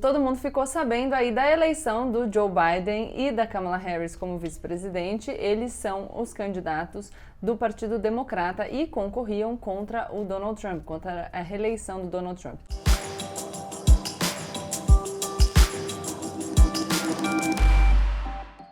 Todo 0.00 0.18
mundo 0.18 0.38
ficou 0.38 0.66
sabendo 0.66 1.12
aí 1.12 1.30
da 1.30 1.50
eleição 1.50 2.10
do 2.10 2.32
Joe 2.32 2.48
Biden 2.48 3.12
e 3.20 3.30
da 3.30 3.46
Kamala 3.46 3.76
Harris 3.76 4.16
como 4.16 4.38
vice-presidente. 4.38 5.30
Eles 5.30 5.74
são 5.74 6.10
os 6.14 6.32
candidatos 6.32 7.12
do 7.42 7.54
Partido 7.54 7.98
Democrata 7.98 8.66
e 8.66 8.86
concorriam 8.86 9.58
contra 9.58 10.08
o 10.10 10.24
Donald 10.24 10.58
Trump, 10.58 10.84
contra 10.86 11.28
a 11.30 11.42
reeleição 11.42 12.00
do 12.00 12.06
Donald 12.06 12.40
Trump. 12.40 12.58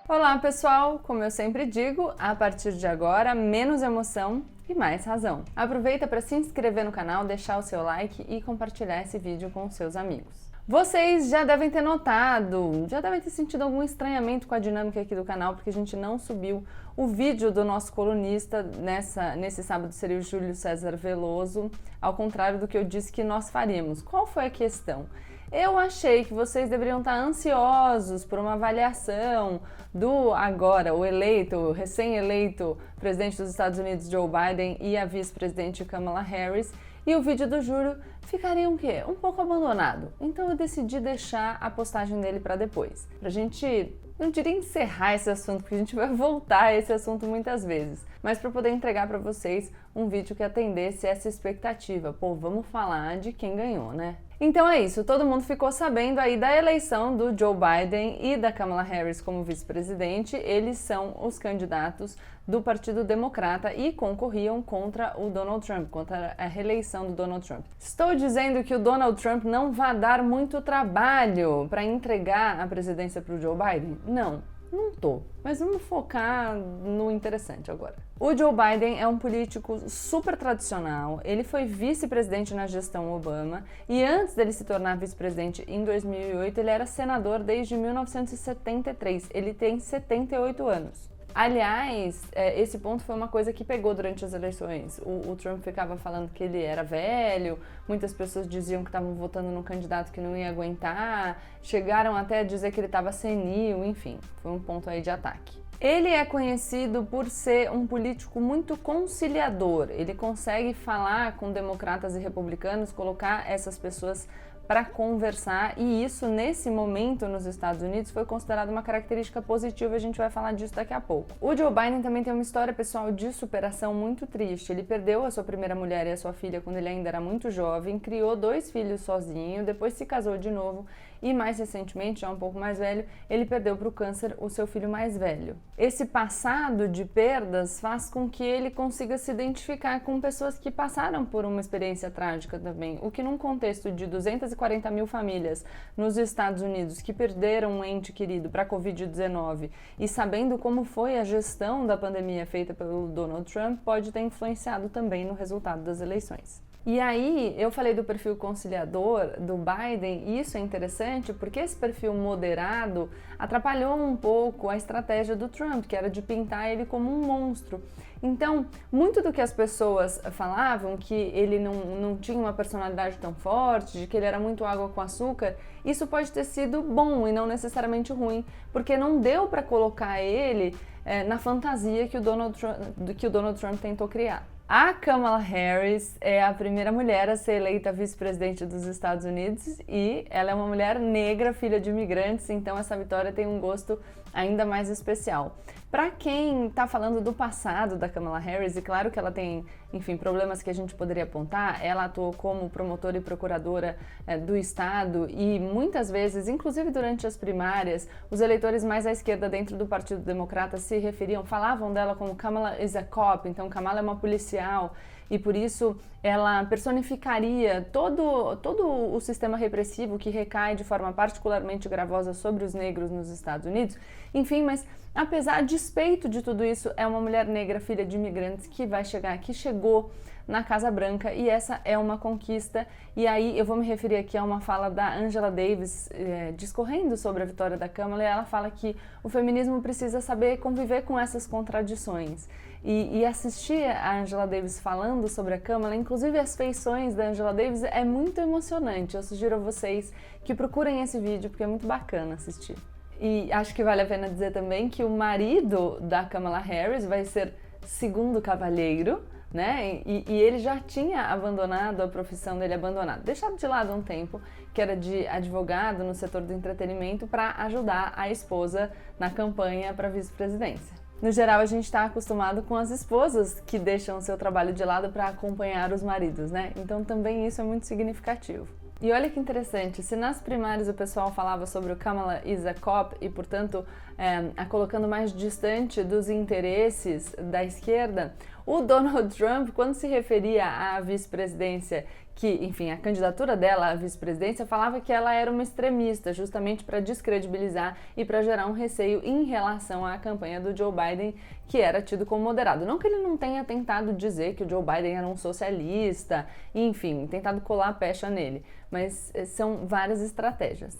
Olá 0.08 0.38
pessoal, 0.38 0.98
como 1.00 1.22
eu 1.22 1.30
sempre 1.30 1.66
digo, 1.66 2.10
a 2.18 2.34
partir 2.34 2.72
de 2.72 2.86
agora, 2.86 3.34
menos 3.34 3.82
emoção 3.82 4.44
e 4.66 4.74
mais 4.74 5.04
razão. 5.04 5.44
Aproveita 5.54 6.06
para 6.06 6.22
se 6.22 6.34
inscrever 6.34 6.86
no 6.86 6.92
canal, 6.92 7.26
deixar 7.26 7.58
o 7.58 7.62
seu 7.62 7.82
like 7.82 8.24
e 8.26 8.40
compartilhar 8.40 9.02
esse 9.02 9.18
vídeo 9.18 9.50
com 9.50 9.68
seus 9.68 9.94
amigos. 9.94 10.47
Vocês 10.68 11.30
já 11.30 11.44
devem 11.44 11.70
ter 11.70 11.80
notado, 11.80 12.84
já 12.88 13.00
devem 13.00 13.22
ter 13.22 13.30
sentido 13.30 13.62
algum 13.62 13.82
estranhamento 13.82 14.46
com 14.46 14.54
a 14.54 14.58
dinâmica 14.58 15.00
aqui 15.00 15.14
do 15.14 15.24
canal, 15.24 15.54
porque 15.54 15.70
a 15.70 15.72
gente 15.72 15.96
não 15.96 16.18
subiu 16.18 16.62
o 16.94 17.06
vídeo 17.06 17.50
do 17.50 17.64
nosso 17.64 17.90
colunista 17.90 18.62
nessa, 18.62 19.34
nesse 19.34 19.62
sábado 19.62 19.92
seria 19.92 20.18
o 20.18 20.20
Júlio 20.20 20.54
César 20.54 20.94
Veloso, 20.94 21.70
ao 22.02 22.12
contrário 22.12 22.58
do 22.58 22.68
que 22.68 22.76
eu 22.76 22.84
disse 22.84 23.10
que 23.10 23.24
nós 23.24 23.48
faríamos. 23.48 24.02
Qual 24.02 24.26
foi 24.26 24.44
a 24.44 24.50
questão? 24.50 25.06
Eu 25.50 25.78
achei 25.78 26.26
que 26.26 26.34
vocês 26.34 26.68
deveriam 26.68 26.98
estar 26.98 27.14
ansiosos 27.14 28.26
por 28.26 28.38
uma 28.38 28.52
avaliação 28.52 29.62
do 29.94 30.34
agora, 30.34 30.94
o 30.94 31.02
eleito, 31.02 31.72
recém-eleito 31.72 32.76
presidente 33.00 33.38
dos 33.38 33.48
Estados 33.48 33.78
Unidos, 33.78 34.10
Joe 34.10 34.28
Biden, 34.28 34.76
e 34.82 34.98
a 34.98 35.06
vice-presidente 35.06 35.82
Kamala 35.86 36.20
Harris, 36.20 36.70
e 37.08 37.16
o 37.16 37.22
vídeo 37.22 37.48
do 37.48 37.62
Júlio 37.62 37.96
ficaria 38.26 38.68
um 38.68 38.76
quê? 38.76 39.02
Um 39.08 39.14
pouco 39.14 39.40
abandonado. 39.40 40.12
Então 40.20 40.50
eu 40.50 40.54
decidi 40.54 41.00
deixar 41.00 41.56
a 41.58 41.70
postagem 41.70 42.20
dele 42.20 42.38
para 42.38 42.54
depois. 42.54 43.08
Pra 43.18 43.30
gente, 43.30 43.98
não 44.18 44.30
diria 44.30 44.52
encerrar 44.52 45.14
esse 45.14 45.30
assunto, 45.30 45.62
porque 45.62 45.74
a 45.74 45.78
gente 45.78 45.96
vai 45.96 46.08
voltar 46.14 46.64
a 46.64 46.74
esse 46.74 46.92
assunto 46.92 47.24
muitas 47.24 47.64
vezes, 47.64 48.04
mas 48.22 48.38
para 48.38 48.50
poder 48.50 48.68
entregar 48.68 49.08
para 49.08 49.16
vocês 49.16 49.72
um 49.96 50.06
vídeo 50.06 50.36
que 50.36 50.42
atendesse 50.42 51.06
essa 51.06 51.30
expectativa. 51.30 52.12
Pô, 52.12 52.34
vamos 52.34 52.66
falar 52.66 53.16
de 53.16 53.32
quem 53.32 53.56
ganhou, 53.56 53.94
né? 53.94 54.18
Então 54.40 54.68
é 54.68 54.80
isso, 54.80 55.02
todo 55.02 55.26
mundo 55.26 55.42
ficou 55.42 55.72
sabendo 55.72 56.20
aí 56.20 56.36
da 56.36 56.56
eleição 56.56 57.16
do 57.16 57.36
Joe 57.36 57.56
Biden 57.56 58.24
e 58.24 58.36
da 58.36 58.52
Kamala 58.52 58.82
Harris 58.82 59.20
como 59.20 59.42
vice-presidente. 59.42 60.36
Eles 60.36 60.78
são 60.78 61.16
os 61.20 61.40
candidatos 61.40 62.16
do 62.46 62.62
Partido 62.62 63.02
Democrata 63.02 63.74
e 63.74 63.92
concorriam 63.92 64.62
contra 64.62 65.12
o 65.20 65.28
Donald 65.28 65.66
Trump, 65.66 65.90
contra 65.90 66.36
a 66.38 66.46
reeleição 66.46 67.08
do 67.08 67.14
Donald 67.14 67.44
Trump. 67.44 67.64
Estou 67.80 68.14
dizendo 68.14 68.62
que 68.62 68.72
o 68.72 68.78
Donald 68.78 69.20
Trump 69.20 69.42
não 69.42 69.72
vai 69.72 69.98
dar 69.98 70.22
muito 70.22 70.62
trabalho 70.62 71.66
para 71.68 71.82
entregar 71.82 72.60
a 72.60 72.66
presidência 72.68 73.20
para 73.20 73.34
o 73.34 73.40
Joe 73.40 73.56
Biden? 73.56 73.98
Não, 74.06 74.40
não 74.72 74.92
tô. 74.92 75.20
Mas 75.42 75.58
vamos 75.58 75.82
focar 75.82 76.54
no 76.54 77.10
interessante 77.10 77.72
agora. 77.72 77.96
O 78.20 78.36
Joe 78.36 78.52
Biden 78.52 79.00
é 79.00 79.06
um 79.06 79.16
político 79.16 79.78
super 79.88 80.36
tradicional. 80.36 81.20
Ele 81.24 81.44
foi 81.44 81.64
vice-presidente 81.64 82.52
na 82.52 82.66
gestão 82.66 83.12
Obama 83.12 83.64
e 83.88 84.02
antes 84.02 84.34
dele 84.34 84.52
se 84.52 84.64
tornar 84.64 84.96
vice-presidente 84.96 85.64
em 85.68 85.84
2008, 85.84 86.58
ele 86.58 86.68
era 86.70 86.84
senador 86.84 87.44
desde 87.44 87.76
1973. 87.76 89.28
Ele 89.32 89.54
tem 89.54 89.78
78 89.78 90.66
anos. 90.66 91.08
Aliás, 91.32 92.20
é, 92.32 92.60
esse 92.60 92.78
ponto 92.78 93.04
foi 93.04 93.14
uma 93.14 93.28
coisa 93.28 93.52
que 93.52 93.62
pegou 93.62 93.94
durante 93.94 94.24
as 94.24 94.32
eleições. 94.34 94.98
O, 95.04 95.30
o, 95.30 95.36
Trump 95.36 95.62
ficava 95.62 95.96
falando 95.96 96.28
que 96.32 96.42
ele 96.42 96.60
era 96.60 96.82
velho, 96.82 97.56
muitas 97.86 98.12
pessoas 98.12 98.48
diziam 98.48 98.82
que 98.82 98.88
estavam 98.88 99.14
votando 99.14 99.48
num 99.48 99.62
candidato 99.62 100.10
que 100.10 100.20
não 100.20 100.36
ia 100.36 100.48
aguentar, 100.48 101.40
chegaram 101.62 102.16
até 102.16 102.40
a 102.40 102.42
dizer 102.42 102.72
que 102.72 102.80
ele 102.80 102.88
estava 102.88 103.12
senil, 103.12 103.84
enfim, 103.84 104.18
foi 104.42 104.50
um 104.50 104.58
ponto 104.58 104.90
aí 104.90 105.00
de 105.00 105.10
ataque. 105.10 105.67
Ele 105.80 106.08
é 106.08 106.24
conhecido 106.24 107.04
por 107.04 107.28
ser 107.28 107.70
um 107.70 107.86
político 107.86 108.40
muito 108.40 108.76
conciliador. 108.76 109.86
Ele 109.90 110.12
consegue 110.12 110.74
falar 110.74 111.36
com 111.36 111.52
democratas 111.52 112.16
e 112.16 112.18
republicanos, 112.18 112.90
colocar 112.90 113.48
essas 113.48 113.78
pessoas 113.78 114.26
para 114.66 114.84
conversar 114.84 115.74
e 115.78 116.04
isso 116.04 116.26
nesse 116.26 116.68
momento 116.68 117.26
nos 117.26 117.46
Estados 117.46 117.80
Unidos 117.80 118.10
foi 118.10 118.26
considerado 118.26 118.68
uma 118.68 118.82
característica 118.82 119.40
positiva, 119.40 119.94
a 119.94 119.98
gente 119.98 120.18
vai 120.18 120.28
falar 120.28 120.52
disso 120.52 120.74
daqui 120.74 120.92
a 120.92 121.00
pouco. 121.00 121.30
O 121.40 121.56
Joe 121.56 121.72
Biden 121.72 122.02
também 122.02 122.22
tem 122.22 122.32
uma 122.32 122.42
história 122.42 122.74
pessoal 122.74 123.10
de 123.10 123.32
superação 123.32 123.94
muito 123.94 124.26
triste. 124.26 124.70
Ele 124.70 124.82
perdeu 124.82 125.24
a 125.24 125.30
sua 125.30 125.42
primeira 125.42 125.74
mulher 125.74 126.06
e 126.06 126.10
a 126.12 126.16
sua 126.18 126.34
filha 126.34 126.60
quando 126.60 126.76
ele 126.76 126.88
ainda 126.88 127.08
era 127.08 127.20
muito 127.20 127.50
jovem, 127.50 128.00
criou 128.00 128.36
dois 128.36 128.70
filhos 128.70 129.00
sozinho, 129.00 129.64
depois 129.64 129.94
se 129.94 130.04
casou 130.04 130.36
de 130.36 130.50
novo 130.50 130.84
e 131.22 131.32
mais 131.32 131.58
recentemente, 131.58 132.20
já 132.20 132.30
um 132.30 132.38
pouco 132.38 132.58
mais 132.58 132.78
velho, 132.78 133.04
ele 133.28 133.44
perdeu 133.44 133.76
para 133.76 133.88
o 133.88 133.92
câncer 133.92 134.36
o 134.38 134.48
seu 134.48 134.66
filho 134.66 134.88
mais 134.88 135.16
velho. 135.16 135.56
Esse 135.76 136.04
passado 136.04 136.88
de 136.88 137.04
perdas 137.04 137.80
faz 137.80 138.10
com 138.10 138.28
que 138.28 138.42
ele 138.42 138.70
consiga 138.70 139.16
se 139.18 139.30
identificar 139.30 140.00
com 140.00 140.20
pessoas 140.20 140.58
que 140.58 140.70
passaram 140.70 141.24
por 141.24 141.44
uma 141.44 141.60
experiência 141.60 142.10
trágica 142.10 142.58
também, 142.58 142.98
o 143.02 143.10
que 143.10 143.22
num 143.22 143.38
contexto 143.38 143.90
de 143.90 144.06
240 144.06 144.90
mil 144.90 145.06
famílias 145.06 145.64
nos 145.96 146.16
Estados 146.16 146.62
Unidos 146.62 147.00
que 147.00 147.12
perderam 147.12 147.78
um 147.78 147.84
ente 147.84 148.12
querido 148.12 148.50
para 148.50 148.62
a 148.62 148.68
Covid-19 148.68 149.70
e 149.98 150.08
sabendo 150.08 150.58
como 150.58 150.84
foi 150.84 151.18
a 151.18 151.24
gestão 151.24 151.86
da 151.86 151.96
pandemia 151.96 152.46
feita 152.46 152.74
pelo 152.74 153.08
Donald 153.08 153.50
Trump, 153.52 153.80
pode 153.84 154.12
ter 154.12 154.20
influenciado 154.20 154.88
também 154.88 155.24
no 155.24 155.34
resultado 155.34 155.82
das 155.82 156.00
eleições. 156.00 156.67
E 156.86 157.00
aí, 157.00 157.54
eu 157.58 157.70
falei 157.70 157.92
do 157.92 158.02
perfil 158.02 158.34
conciliador 158.34 159.38
do 159.38 159.56
Biden, 159.58 160.24
e 160.26 160.40
isso 160.40 160.56
é 160.56 160.60
interessante 160.60 161.34
porque 161.34 161.60
esse 161.60 161.76
perfil 161.76 162.14
moderado 162.14 163.10
atrapalhou 163.38 163.94
um 163.94 164.16
pouco 164.16 164.70
a 164.70 164.76
estratégia 164.76 165.36
do 165.36 165.48
Trump, 165.48 165.84
que 165.84 165.94
era 165.94 166.08
de 166.08 166.22
pintar 166.22 166.70
ele 166.70 166.86
como 166.86 167.10
um 167.10 167.26
monstro. 167.26 167.82
Então, 168.22 168.66
muito 168.90 169.22
do 169.22 169.32
que 169.32 169.40
as 169.40 169.52
pessoas 169.52 170.20
falavam, 170.32 170.96
que 170.96 171.14
ele 171.14 171.58
não, 171.58 171.74
não 171.74 172.16
tinha 172.16 172.38
uma 172.38 172.52
personalidade 172.52 173.16
tão 173.18 173.34
forte, 173.34 173.98
de 173.98 174.06
que 174.06 174.16
ele 174.16 174.26
era 174.26 174.40
muito 174.40 174.64
água 174.64 174.88
com 174.88 175.00
açúcar, 175.00 175.56
isso 175.84 176.06
pode 176.06 176.32
ter 176.32 176.44
sido 176.44 176.82
bom 176.82 177.28
e 177.28 177.32
não 177.32 177.46
necessariamente 177.46 178.12
ruim, 178.12 178.44
porque 178.72 178.96
não 178.96 179.20
deu 179.20 179.46
para 179.46 179.62
colocar 179.62 180.20
ele 180.20 180.74
é, 181.04 181.22
na 181.22 181.38
fantasia 181.38 182.08
que 182.08 182.16
o, 182.16 182.20
Donald 182.20 182.58
Trump, 182.58 182.76
que 183.16 183.26
o 183.26 183.30
Donald 183.30 183.58
Trump 183.58 183.80
tentou 183.80 184.08
criar. 184.08 184.44
A 184.70 184.92
Kamala 184.92 185.38
Harris 185.38 186.14
é 186.20 186.44
a 186.44 186.52
primeira 186.52 186.92
mulher 186.92 187.30
a 187.30 187.36
ser 187.36 187.54
eleita 187.54 187.90
vice-presidente 187.90 188.66
dos 188.66 188.84
Estados 188.84 189.24
Unidos 189.24 189.80
e 189.88 190.26
ela 190.28 190.50
é 190.50 190.54
uma 190.54 190.66
mulher 190.66 190.98
negra, 190.98 191.54
filha 191.54 191.80
de 191.80 191.88
imigrantes, 191.88 192.50
então 192.50 192.76
essa 192.76 192.94
vitória 192.94 193.32
tem 193.32 193.46
um 193.46 193.58
gosto 193.58 193.98
ainda 194.32 194.64
mais 194.64 194.88
especial. 194.88 195.56
Para 195.90 196.10
quem 196.10 196.66
está 196.66 196.86
falando 196.86 197.18
do 197.18 197.32
passado 197.32 197.96
da 197.96 198.10
Kamala 198.10 198.38
Harris, 198.38 198.76
e 198.76 198.82
claro 198.82 199.10
que 199.10 199.18
ela 199.18 199.32
tem, 199.32 199.64
enfim, 199.90 200.18
problemas 200.18 200.62
que 200.62 200.68
a 200.68 200.72
gente 200.74 200.94
poderia 200.94 201.22
apontar, 201.22 201.82
ela 201.82 202.04
atuou 202.04 202.34
como 202.34 202.68
promotora 202.68 203.16
e 203.16 203.22
procuradora 203.22 203.96
é, 204.26 204.36
do 204.36 204.54
Estado 204.54 205.26
e 205.30 205.58
muitas 205.58 206.10
vezes, 206.10 206.46
inclusive 206.46 206.90
durante 206.90 207.26
as 207.26 207.38
primárias, 207.38 208.06
os 208.30 208.42
eleitores 208.42 208.84
mais 208.84 209.06
à 209.06 209.12
esquerda 209.12 209.48
dentro 209.48 209.78
do 209.78 209.86
Partido 209.86 210.20
Democrata 210.20 210.76
se 210.76 210.98
referiam, 210.98 211.42
falavam 211.42 211.90
dela 211.90 212.14
como 212.14 212.36
Kamala 212.36 212.78
is 212.82 212.94
a 212.94 213.02
cop, 213.02 213.48
então 213.48 213.70
Kamala 213.70 214.00
é 214.00 214.02
uma 214.02 214.16
policial 214.16 214.92
e 215.30 215.38
por 215.38 215.54
isso 215.54 215.96
ela 216.22 216.64
personificaria 216.64 217.86
todo, 217.92 218.56
todo 218.56 219.14
o 219.14 219.20
sistema 219.20 219.56
repressivo 219.56 220.18
que 220.18 220.30
recai 220.30 220.74
de 220.74 220.84
forma 220.84 221.12
particularmente 221.12 221.88
gravosa 221.88 222.34
sobre 222.34 222.64
os 222.64 222.74
negros 222.74 223.10
nos 223.10 223.28
Estados 223.28 223.66
Unidos. 223.66 223.96
Enfim, 224.34 224.62
mas 224.62 224.84
apesar, 225.14 225.62
despeito 225.62 226.28
de 226.28 226.42
tudo 226.42 226.64
isso, 226.64 226.90
é 226.96 227.06
uma 227.06 227.20
mulher 227.20 227.46
negra, 227.46 227.80
filha 227.80 228.04
de 228.04 228.16
imigrantes, 228.16 228.66
que 228.66 228.86
vai 228.86 229.04
chegar, 229.04 229.38
que 229.38 229.54
chegou 229.54 230.10
na 230.48 230.64
Casa 230.64 230.90
Branca 230.90 231.32
e 231.32 231.48
essa 231.48 231.78
é 231.84 231.98
uma 231.98 232.16
conquista. 232.16 232.86
E 233.14 233.26
aí 233.26 233.56
eu 233.58 233.66
vou 233.66 233.76
me 233.76 233.86
referir 233.86 234.16
aqui 234.16 234.36
a 234.36 234.42
uma 234.42 234.60
fala 234.60 234.88
da 234.88 235.14
Angela 235.14 235.50
Davis 235.50 236.08
é, 236.10 236.52
discorrendo 236.56 237.16
sobre 237.18 237.42
a 237.42 237.46
vitória 237.46 237.76
da 237.76 237.88
Câmara 237.88 238.22
e 238.22 238.26
ela 238.26 238.44
fala 238.44 238.70
que 238.70 238.96
o 239.22 239.28
feminismo 239.28 239.82
precisa 239.82 240.22
saber 240.22 240.56
conviver 240.56 241.02
com 241.02 241.18
essas 241.18 241.46
contradições. 241.46 242.48
E, 242.84 243.18
e 243.18 243.26
assistir 243.26 243.84
a 243.84 244.20
Angela 244.20 244.46
Davis 244.46 244.78
falando 244.78 245.28
sobre 245.28 245.54
a 245.54 245.58
Câmara, 245.58 245.96
inclusive 245.96 246.38
as 246.38 246.56
feições 246.56 247.14
da 247.14 247.28
Angela 247.28 247.52
Davis, 247.52 247.82
é 247.82 248.04
muito 248.04 248.40
emocionante. 248.40 249.16
Eu 249.16 249.22
sugiro 249.22 249.56
a 249.56 249.58
vocês 249.58 250.12
que 250.44 250.54
procurem 250.54 251.02
esse 251.02 251.18
vídeo 251.18 251.50
porque 251.50 251.64
é 251.64 251.66
muito 251.66 251.86
bacana 251.86 252.34
assistir. 252.34 252.76
E 253.20 253.52
acho 253.52 253.74
que 253.74 253.82
vale 253.82 254.02
a 254.02 254.06
pena 254.06 254.28
dizer 254.28 254.52
também 254.52 254.88
que 254.88 255.02
o 255.02 255.10
marido 255.10 255.98
da 256.00 256.24
Kamala 256.24 256.58
Harris 256.58 257.04
vai 257.04 257.24
ser 257.24 257.52
segundo 257.84 258.40
cavalheiro 258.40 259.20
né? 259.52 260.02
E, 260.04 260.24
e, 260.28 260.34
ele 260.34 260.58
já 260.58 260.78
tinha 260.78 261.22
abandonado 261.22 262.02
a 262.02 262.08
profissão 262.08 262.58
dele, 262.58 262.74
abandonado, 262.74 263.22
deixado 263.22 263.56
de 263.56 263.66
lado 263.66 263.92
um 263.92 264.02
tempo, 264.02 264.40
que 264.74 264.80
era 264.80 264.94
de 264.94 265.26
advogado 265.26 266.04
no 266.04 266.14
setor 266.14 266.42
do 266.42 266.52
entretenimento, 266.52 267.26
para 267.26 267.52
ajudar 267.62 268.12
a 268.14 268.30
esposa 268.30 268.90
na 269.18 269.30
campanha 269.30 269.94
para 269.94 270.08
vice-presidência. 270.08 270.97
No 271.20 271.32
geral, 271.32 271.60
a 271.60 271.66
gente 271.66 271.84
está 271.84 272.04
acostumado 272.04 272.62
com 272.62 272.76
as 272.76 272.90
esposas 272.90 273.60
que 273.66 273.76
deixam 273.76 274.20
seu 274.20 274.38
trabalho 274.38 274.72
de 274.72 274.84
lado 274.84 275.08
para 275.08 275.26
acompanhar 275.26 275.92
os 275.92 276.00
maridos, 276.00 276.52
né? 276.52 276.72
Então 276.76 277.02
também 277.02 277.44
isso 277.44 277.60
é 277.60 277.64
muito 277.64 277.86
significativo. 277.86 278.68
E 279.00 279.10
olha 279.10 279.28
que 279.28 279.38
interessante, 279.38 280.00
se 280.00 280.14
nas 280.14 280.40
primárias 280.40 280.88
o 280.88 280.94
pessoal 280.94 281.32
falava 281.32 281.66
sobre 281.66 281.92
o 281.92 281.96
Kamala 281.96 282.40
is 282.44 282.64
a 282.66 282.74
cop 282.74 283.16
e, 283.20 283.28
portanto, 283.28 283.84
é, 284.16 284.50
a 284.56 284.64
colocando 284.64 285.08
mais 285.08 285.32
distante 285.32 286.04
dos 286.04 286.28
interesses 286.28 287.34
da 287.36 287.64
esquerda, 287.64 288.34
o 288.64 288.80
Donald 288.80 289.34
Trump, 289.34 289.70
quando 289.70 289.94
se 289.94 290.06
referia 290.06 290.66
à 290.66 291.00
vice-presidência 291.00 292.06
que, 292.38 292.46
enfim, 292.64 292.92
a 292.92 292.96
candidatura 292.96 293.56
dela 293.56 293.88
à 293.88 293.94
vice-presidência 293.96 294.64
falava 294.64 295.00
que 295.00 295.12
ela 295.12 295.34
era 295.34 295.50
uma 295.50 295.60
extremista, 295.60 296.32
justamente 296.32 296.84
para 296.84 297.00
descredibilizar 297.00 297.98
e 298.16 298.24
para 298.24 298.44
gerar 298.44 298.68
um 298.68 298.72
receio 298.72 299.20
em 299.24 299.42
relação 299.42 300.06
à 300.06 300.16
campanha 300.18 300.60
do 300.60 300.74
Joe 300.74 300.92
Biden, 300.92 301.34
que 301.66 301.80
era 301.80 302.00
tido 302.00 302.24
como 302.24 302.44
moderado. 302.44 302.86
Não 302.86 302.96
que 302.96 303.08
ele 303.08 303.24
não 303.24 303.36
tenha 303.36 303.64
tentado 303.64 304.12
dizer 304.12 304.54
que 304.54 304.62
o 304.62 304.68
Joe 304.68 304.84
Biden 304.84 305.16
era 305.16 305.26
um 305.26 305.36
socialista, 305.36 306.46
enfim, 306.72 307.26
tentado 307.26 307.60
colar 307.60 307.88
a 307.88 307.92
pecha 307.92 308.30
nele, 308.30 308.64
mas 308.88 309.32
eh, 309.34 309.44
são 309.44 309.88
várias 309.88 310.22
estratégias. 310.22 310.96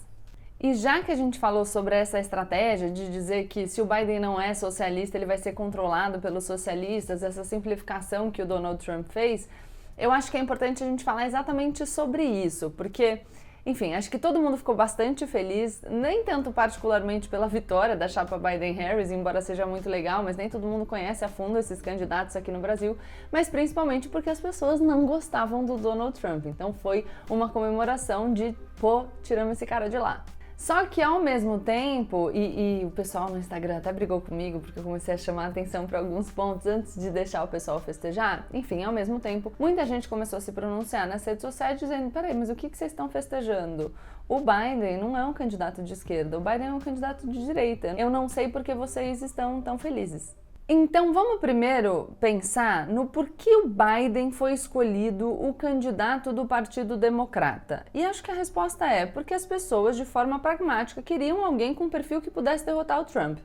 E 0.59 0.73
já 0.73 1.01
que 1.01 1.09
a 1.09 1.15
gente 1.15 1.39
falou 1.39 1.63
sobre 1.63 1.95
essa 1.95 2.19
estratégia 2.19 2.89
de 2.89 3.09
dizer 3.09 3.47
que 3.47 3.65
se 3.65 3.81
o 3.81 3.85
Biden 3.85 4.19
não 4.19 4.41
é 4.41 4.53
socialista, 4.53 5.17
ele 5.17 5.25
vai 5.25 5.37
ser 5.37 5.53
controlado 5.53 6.19
pelos 6.19 6.43
socialistas, 6.43 7.23
essa 7.23 7.45
simplificação 7.45 8.29
que 8.29 8.41
o 8.41 8.45
Donald 8.45 8.83
Trump 8.83 9.07
fez, 9.07 9.47
eu 9.99 10.11
acho 10.11 10.31
que 10.31 10.37
é 10.37 10.39
importante 10.39 10.83
a 10.83 10.87
gente 10.87 11.03
falar 11.03 11.27
exatamente 11.27 11.85
sobre 11.85 12.23
isso, 12.23 12.71
porque, 12.71 13.21
enfim, 13.65 13.93
acho 13.93 14.09
que 14.09 14.17
todo 14.17 14.41
mundo 14.41 14.55
ficou 14.55 14.73
bastante 14.73 15.27
feliz, 15.27 15.81
nem 15.89 16.23
tanto 16.23 16.51
particularmente 16.51 17.27
pela 17.27 17.47
vitória 17.47 17.97
da 17.97 18.07
chapa 18.07 18.37
Biden-Harris, 18.37 19.11
embora 19.11 19.41
seja 19.41 19.65
muito 19.65 19.89
legal, 19.89 20.23
mas 20.23 20.37
nem 20.37 20.49
todo 20.49 20.65
mundo 20.65 20.85
conhece 20.85 21.25
a 21.25 21.27
fundo 21.27 21.59
esses 21.59 21.81
candidatos 21.81 22.35
aqui 22.37 22.49
no 22.49 22.59
Brasil, 22.59 22.97
mas 23.29 23.49
principalmente 23.49 24.07
porque 24.07 24.29
as 24.29 24.39
pessoas 24.39 24.79
não 24.79 25.05
gostavam 25.05 25.65
do 25.65 25.75
Donald 25.75 26.17
Trump. 26.17 26.45
Então 26.45 26.71
foi 26.73 27.05
uma 27.29 27.49
comemoração 27.49 28.33
de, 28.33 28.55
pô, 28.79 29.05
tiramos 29.21 29.57
esse 29.57 29.65
cara 29.65 29.89
de 29.89 29.97
lá. 29.97 30.23
Só 30.59 30.85
que 30.85 31.01
ao 31.01 31.21
mesmo 31.21 31.57
tempo, 31.57 32.29
e, 32.33 32.81
e, 32.81 32.85
o 32.85 32.91
pessoal 32.91 33.29
no 33.29 33.37
Instagram 33.37 33.77
até 33.77 33.93
brigou 33.93 34.19
comigo 34.19 34.59
porque 34.59 34.77
eu 34.77 34.83
comecei 34.83 35.13
a 35.13 35.17
chamar 35.17 35.47
atenção 35.47 35.87
para 35.87 35.99
alguns 35.99 36.29
pontos 36.29 36.67
antes 36.67 36.99
de 36.99 37.09
deixar 37.09 37.45
o 37.45 37.47
pessoal 37.47 37.79
festejar. 37.79 38.45
Enfim, 38.53 38.83
ao 38.83 38.91
mesmo 38.91 39.21
tempo, 39.21 39.53
muita 39.57 39.85
gente 39.85 40.09
começou 40.09 40.35
a 40.35 40.41
se 40.41 40.51
pronunciar 40.51 41.07
nas 41.07 41.23
redes 41.23 41.43
sociais 41.43 41.79
dizendo: 41.79 42.11
peraí, 42.11 42.35
mas 42.35 42.49
o 42.49 42.55
que, 42.55 42.69
que 42.69 42.77
vocês 42.77 42.91
estão 42.91 43.07
festejando? 43.07 43.95
O 44.27 44.39
Biden 44.41 44.97
não 44.97 45.17
é 45.17 45.25
um 45.25 45.31
candidato 45.31 45.81
de 45.81 45.93
esquerda, 45.93 46.37
o 46.37 46.41
Biden 46.41 46.67
é 46.67 46.73
um 46.73 46.79
candidato 46.79 47.25
de 47.25 47.45
direita. 47.45 47.95
Eu 47.97 48.09
não 48.09 48.27
sei 48.27 48.49
porque 48.49 48.75
vocês 48.75 49.21
estão 49.21 49.61
tão 49.61 49.77
felizes. 49.77 50.35
Então 50.71 51.11
vamos 51.11 51.39
primeiro 51.39 52.15
pensar 52.19 52.85
no 52.85 53.07
porquê 53.07 53.55
o 53.55 53.67
Biden 53.67 54.29
foi 54.29 54.53
escolhido 54.53 55.27
o 55.27 55.51
candidato 55.51 56.31
do 56.31 56.45
Partido 56.45 56.95
Democrata. 56.95 57.83
E 57.91 58.05
acho 58.05 58.23
que 58.23 58.29
a 58.29 58.35
resposta 58.35 58.85
é 58.85 59.07
porque 59.07 59.33
as 59.33 59.47
pessoas, 59.47 59.97
de 59.97 60.05
forma 60.05 60.37
pragmática, 60.37 61.01
queriam 61.01 61.43
alguém 61.43 61.73
com 61.73 61.89
perfil 61.89 62.21
que 62.21 62.29
pudesse 62.29 62.63
derrotar 62.67 62.99
o 62.99 63.05
Trump. 63.05 63.39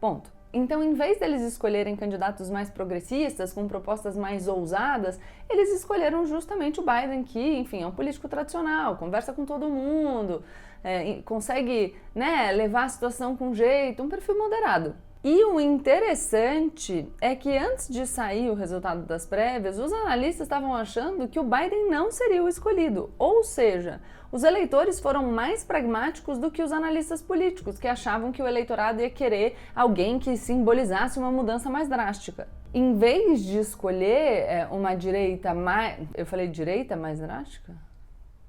Ponto. 0.00 0.32
Então, 0.52 0.82
em 0.82 0.94
vez 0.94 1.20
deles 1.20 1.42
escolherem 1.42 1.94
candidatos 1.94 2.50
mais 2.50 2.68
progressistas, 2.68 3.52
com 3.52 3.68
propostas 3.68 4.16
mais 4.16 4.48
ousadas, 4.48 5.20
eles 5.48 5.72
escolheram 5.72 6.26
justamente 6.26 6.80
o 6.80 6.84
Biden, 6.84 7.22
que, 7.22 7.56
enfim, 7.56 7.82
é 7.82 7.86
um 7.86 7.92
político 7.92 8.28
tradicional, 8.28 8.96
conversa 8.96 9.32
com 9.32 9.44
todo 9.44 9.68
mundo, 9.68 10.42
é, 10.82 11.22
consegue 11.24 11.94
né, 12.12 12.50
levar 12.50 12.82
a 12.82 12.88
situação 12.88 13.36
com 13.36 13.54
jeito, 13.54 14.02
um 14.02 14.08
perfil 14.08 14.36
moderado. 14.36 14.96
E 15.24 15.42
o 15.42 15.58
interessante 15.58 17.08
é 17.18 17.34
que 17.34 17.56
antes 17.56 17.88
de 17.88 18.06
sair 18.06 18.50
o 18.50 18.54
resultado 18.54 19.06
das 19.06 19.24
prévias, 19.24 19.78
os 19.78 19.90
analistas 19.90 20.42
estavam 20.42 20.74
achando 20.74 21.26
que 21.26 21.40
o 21.40 21.42
Biden 21.42 21.88
não 21.88 22.10
seria 22.10 22.44
o 22.44 22.48
escolhido. 22.48 23.10
Ou 23.18 23.42
seja, 23.42 24.02
os 24.30 24.44
eleitores 24.44 25.00
foram 25.00 25.32
mais 25.32 25.64
pragmáticos 25.64 26.36
do 26.36 26.50
que 26.50 26.62
os 26.62 26.72
analistas 26.72 27.22
políticos, 27.22 27.78
que 27.78 27.88
achavam 27.88 28.32
que 28.32 28.42
o 28.42 28.46
eleitorado 28.46 29.00
ia 29.00 29.08
querer 29.08 29.56
alguém 29.74 30.18
que 30.18 30.36
simbolizasse 30.36 31.18
uma 31.18 31.32
mudança 31.32 31.70
mais 31.70 31.88
drástica. 31.88 32.46
Em 32.74 32.94
vez 32.94 33.42
de 33.42 33.56
escolher 33.56 34.44
é, 34.46 34.68
uma 34.70 34.94
direita 34.94 35.54
mais. 35.54 36.06
Eu 36.14 36.26
falei 36.26 36.48
direita 36.48 36.96
mais 36.96 37.18
drástica? 37.18 37.74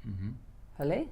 Uhum. 0.03 0.33
Falei? 0.77 1.09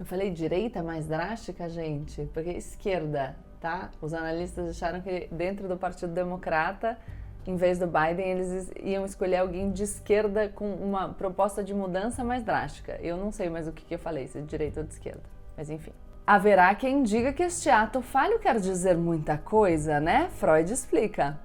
Eu 0.00 0.04
falei 0.04 0.30
direita 0.32 0.82
mais 0.82 1.06
drástica, 1.06 1.68
gente, 1.68 2.28
porque 2.34 2.50
esquerda 2.50 3.36
tá? 3.66 3.90
Os 4.00 4.14
analistas 4.14 4.68
acharam 4.68 5.00
que 5.00 5.26
dentro 5.32 5.66
do 5.66 5.76
Partido 5.76 6.12
Democrata, 6.12 6.96
em 7.44 7.56
vez 7.56 7.80
do 7.80 7.86
Biden, 7.88 8.30
eles 8.30 8.70
iam 8.80 9.04
escolher 9.04 9.38
alguém 9.38 9.72
de 9.72 9.82
esquerda 9.82 10.48
com 10.48 10.72
uma 10.72 11.08
proposta 11.08 11.64
de 11.64 11.74
mudança 11.74 12.22
mais 12.22 12.44
drástica. 12.44 12.96
Eu 13.02 13.16
não 13.16 13.32
sei 13.32 13.50
mais 13.50 13.66
o 13.66 13.72
que, 13.72 13.84
que 13.84 13.94
eu 13.94 13.98
falei, 13.98 14.28
se 14.28 14.40
de 14.40 14.46
direita 14.46 14.80
ou 14.80 14.86
de 14.86 14.92
esquerda, 14.92 15.22
mas 15.56 15.68
enfim. 15.68 15.90
Haverá 16.24 16.72
quem 16.76 17.02
diga 17.02 17.32
que 17.32 17.42
este 17.42 17.68
ato 17.68 18.00
falho 18.00 18.38
quer 18.38 18.60
dizer 18.60 18.96
muita 18.96 19.36
coisa, 19.36 19.98
né? 19.98 20.28
Freud 20.30 20.72
explica. 20.72 21.36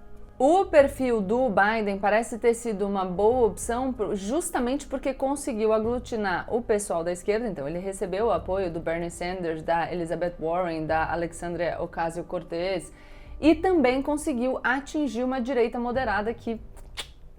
O 0.44 0.66
perfil 0.66 1.22
do 1.22 1.52
Biden 1.52 2.00
parece 2.00 2.40
ter 2.40 2.56
sido 2.56 2.88
uma 2.88 3.06
boa 3.06 3.46
opção 3.46 3.94
justamente 4.14 4.88
porque 4.88 5.14
conseguiu 5.14 5.72
aglutinar 5.72 6.52
o 6.52 6.64
pessoal 6.64 7.04
da 7.04 7.12
esquerda, 7.12 7.48
então 7.48 7.68
ele 7.68 7.78
recebeu 7.78 8.26
o 8.26 8.32
apoio 8.32 8.72
do 8.74 8.80
Bernie 8.80 9.12
Sanders, 9.12 9.62
da 9.62 9.94
Elizabeth 9.94 10.34
Warren, 10.40 10.88
da 10.88 11.12
Alexandria 11.12 11.80
Ocasio-Cortez 11.80 12.92
e 13.40 13.54
também 13.54 14.02
conseguiu 14.02 14.60
atingir 14.64 15.24
uma 15.24 15.40
direita 15.40 15.80
moderada 15.80 16.34
que 16.34 16.60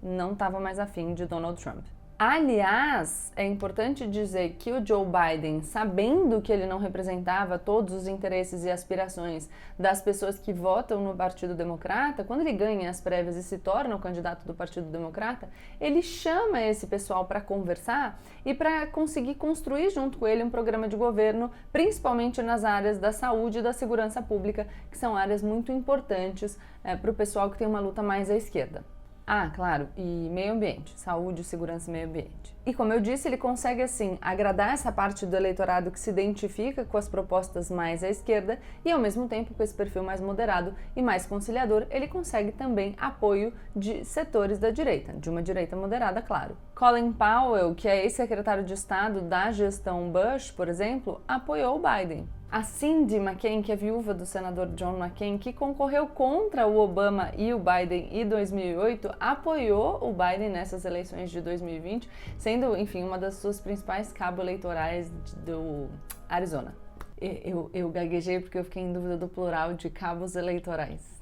não 0.01 0.31
estava 0.31 0.57
mais 0.61 0.79
afim 0.79 1.13
de 1.13 1.25
Donald 1.25 1.61
Trump. 1.61 1.83
Aliás, 2.25 3.33
é 3.35 3.45
importante 3.45 4.07
dizer 4.07 4.55
que 4.57 4.71
o 4.71 4.85
Joe 4.85 5.05
Biden, 5.05 5.61
sabendo 5.61 6.41
que 6.41 6.53
ele 6.53 6.65
não 6.65 6.77
representava 6.77 7.59
todos 7.59 7.93
os 7.93 8.07
interesses 8.07 8.63
e 8.63 8.71
aspirações 8.71 9.49
das 9.77 10.01
pessoas 10.01 10.39
que 10.39 10.53
votam 10.53 11.03
no 11.03 11.13
Partido 11.13 11.53
Democrata, 11.53 12.23
quando 12.23 12.39
ele 12.39 12.53
ganha 12.53 12.89
as 12.89 13.01
prévias 13.01 13.35
e 13.35 13.43
se 13.43 13.57
torna 13.57 13.93
o 13.93 13.99
candidato 13.99 14.47
do 14.47 14.53
Partido 14.53 14.87
Democrata, 14.87 15.49
ele 15.81 16.01
chama 16.01 16.61
esse 16.61 16.87
pessoal 16.87 17.25
para 17.25 17.41
conversar 17.41 18.17
e 18.45 18.53
para 18.53 18.87
conseguir 18.87 19.35
construir 19.35 19.89
junto 19.89 20.17
com 20.17 20.25
ele 20.25 20.45
um 20.45 20.49
programa 20.49 20.87
de 20.87 20.95
governo, 20.95 21.51
principalmente 21.73 22.41
nas 22.41 22.63
áreas 22.63 22.97
da 22.97 23.11
saúde 23.11 23.59
e 23.59 23.61
da 23.61 23.73
segurança 23.73 24.21
pública, 24.21 24.65
que 24.89 24.97
são 24.97 25.17
áreas 25.17 25.43
muito 25.43 25.73
importantes 25.73 26.57
é, 26.85 26.95
para 26.95 27.11
o 27.11 27.13
pessoal 27.13 27.51
que 27.51 27.57
tem 27.57 27.67
uma 27.67 27.81
luta 27.81 28.01
mais 28.01 28.31
à 28.31 28.35
esquerda. 28.37 28.92
Ah, 29.25 29.49
claro, 29.55 29.87
e 29.97 30.01
meio 30.01 30.51
ambiente, 30.51 30.93
saúde, 30.99 31.45
segurança 31.45 31.89
e 31.89 31.93
meio 31.93 32.07
ambiente. 32.07 32.53
E 32.65 32.73
como 32.73 32.91
eu 32.91 32.99
disse, 32.99 33.27
ele 33.27 33.37
consegue 33.37 33.81
assim 33.81 34.17
agradar 34.21 34.73
essa 34.73 34.91
parte 34.91 35.25
do 35.25 35.35
eleitorado 35.35 35.91
que 35.91 35.99
se 35.99 36.09
identifica 36.09 36.83
com 36.83 36.97
as 36.97 37.07
propostas 37.07 37.71
mais 37.71 38.03
à 38.03 38.09
esquerda 38.09 38.59
e 38.83 38.91
ao 38.91 38.99
mesmo 38.99 39.27
tempo 39.29 39.53
com 39.53 39.63
esse 39.63 39.73
perfil 39.73 40.03
mais 40.03 40.19
moderado 40.19 40.75
e 40.93 41.01
mais 41.01 41.25
conciliador, 41.25 41.85
ele 41.89 42.07
consegue 42.07 42.51
também 42.51 42.95
apoio 42.99 43.53
de 43.73 44.03
setores 44.03 44.59
da 44.59 44.71
direita, 44.71 45.13
de 45.13 45.29
uma 45.29 45.41
direita 45.41 45.75
moderada, 45.75 46.21
claro. 46.21 46.57
Colin 46.75 47.13
Powell, 47.13 47.73
que 47.75 47.87
é 47.87 48.03
ex-secretário 48.03 48.63
de 48.63 48.73
Estado 48.73 49.21
da 49.21 49.51
gestão 49.51 50.11
Bush, 50.11 50.51
por 50.51 50.67
exemplo, 50.67 51.21
apoiou 51.25 51.77
o 51.77 51.81
Biden. 51.81 52.27
A 52.53 52.61
Cindy 52.61 53.15
McCain, 53.15 53.63
que 53.63 53.71
é 53.71 53.75
viúva 53.75 54.13
do 54.13 54.27
senador 54.27 54.67
John 54.75 54.95
McCain, 54.95 55.39
que 55.39 55.51
concorreu 55.51 56.05
contra 56.05 56.67
o 56.67 56.77
Obama 56.77 57.31
e 57.35 57.51
o 57.51 57.57
Biden 57.57 58.09
em 58.11 58.29
2008, 58.29 59.11
apoiou 59.19 60.07
o 60.07 60.13
Biden 60.13 60.51
nessas 60.51 60.85
eleições 60.85 61.31
de 61.31 61.41
2020, 61.41 62.07
sendo, 62.37 62.77
enfim, 62.77 63.01
uma 63.01 63.17
das 63.17 63.33
suas 63.37 63.59
principais 63.59 64.13
cabos 64.13 64.41
eleitorais 64.41 65.11
do 65.43 65.87
Arizona. 66.29 66.75
Eu, 67.19 67.71
eu 67.73 67.89
gaguejei 67.89 68.39
porque 68.39 68.59
eu 68.59 68.63
fiquei 68.63 68.83
em 68.83 68.93
dúvida 68.93 69.17
do 69.17 69.27
plural 69.27 69.73
de 69.73 69.89
cabos 69.89 70.35
eleitorais. 70.35 71.12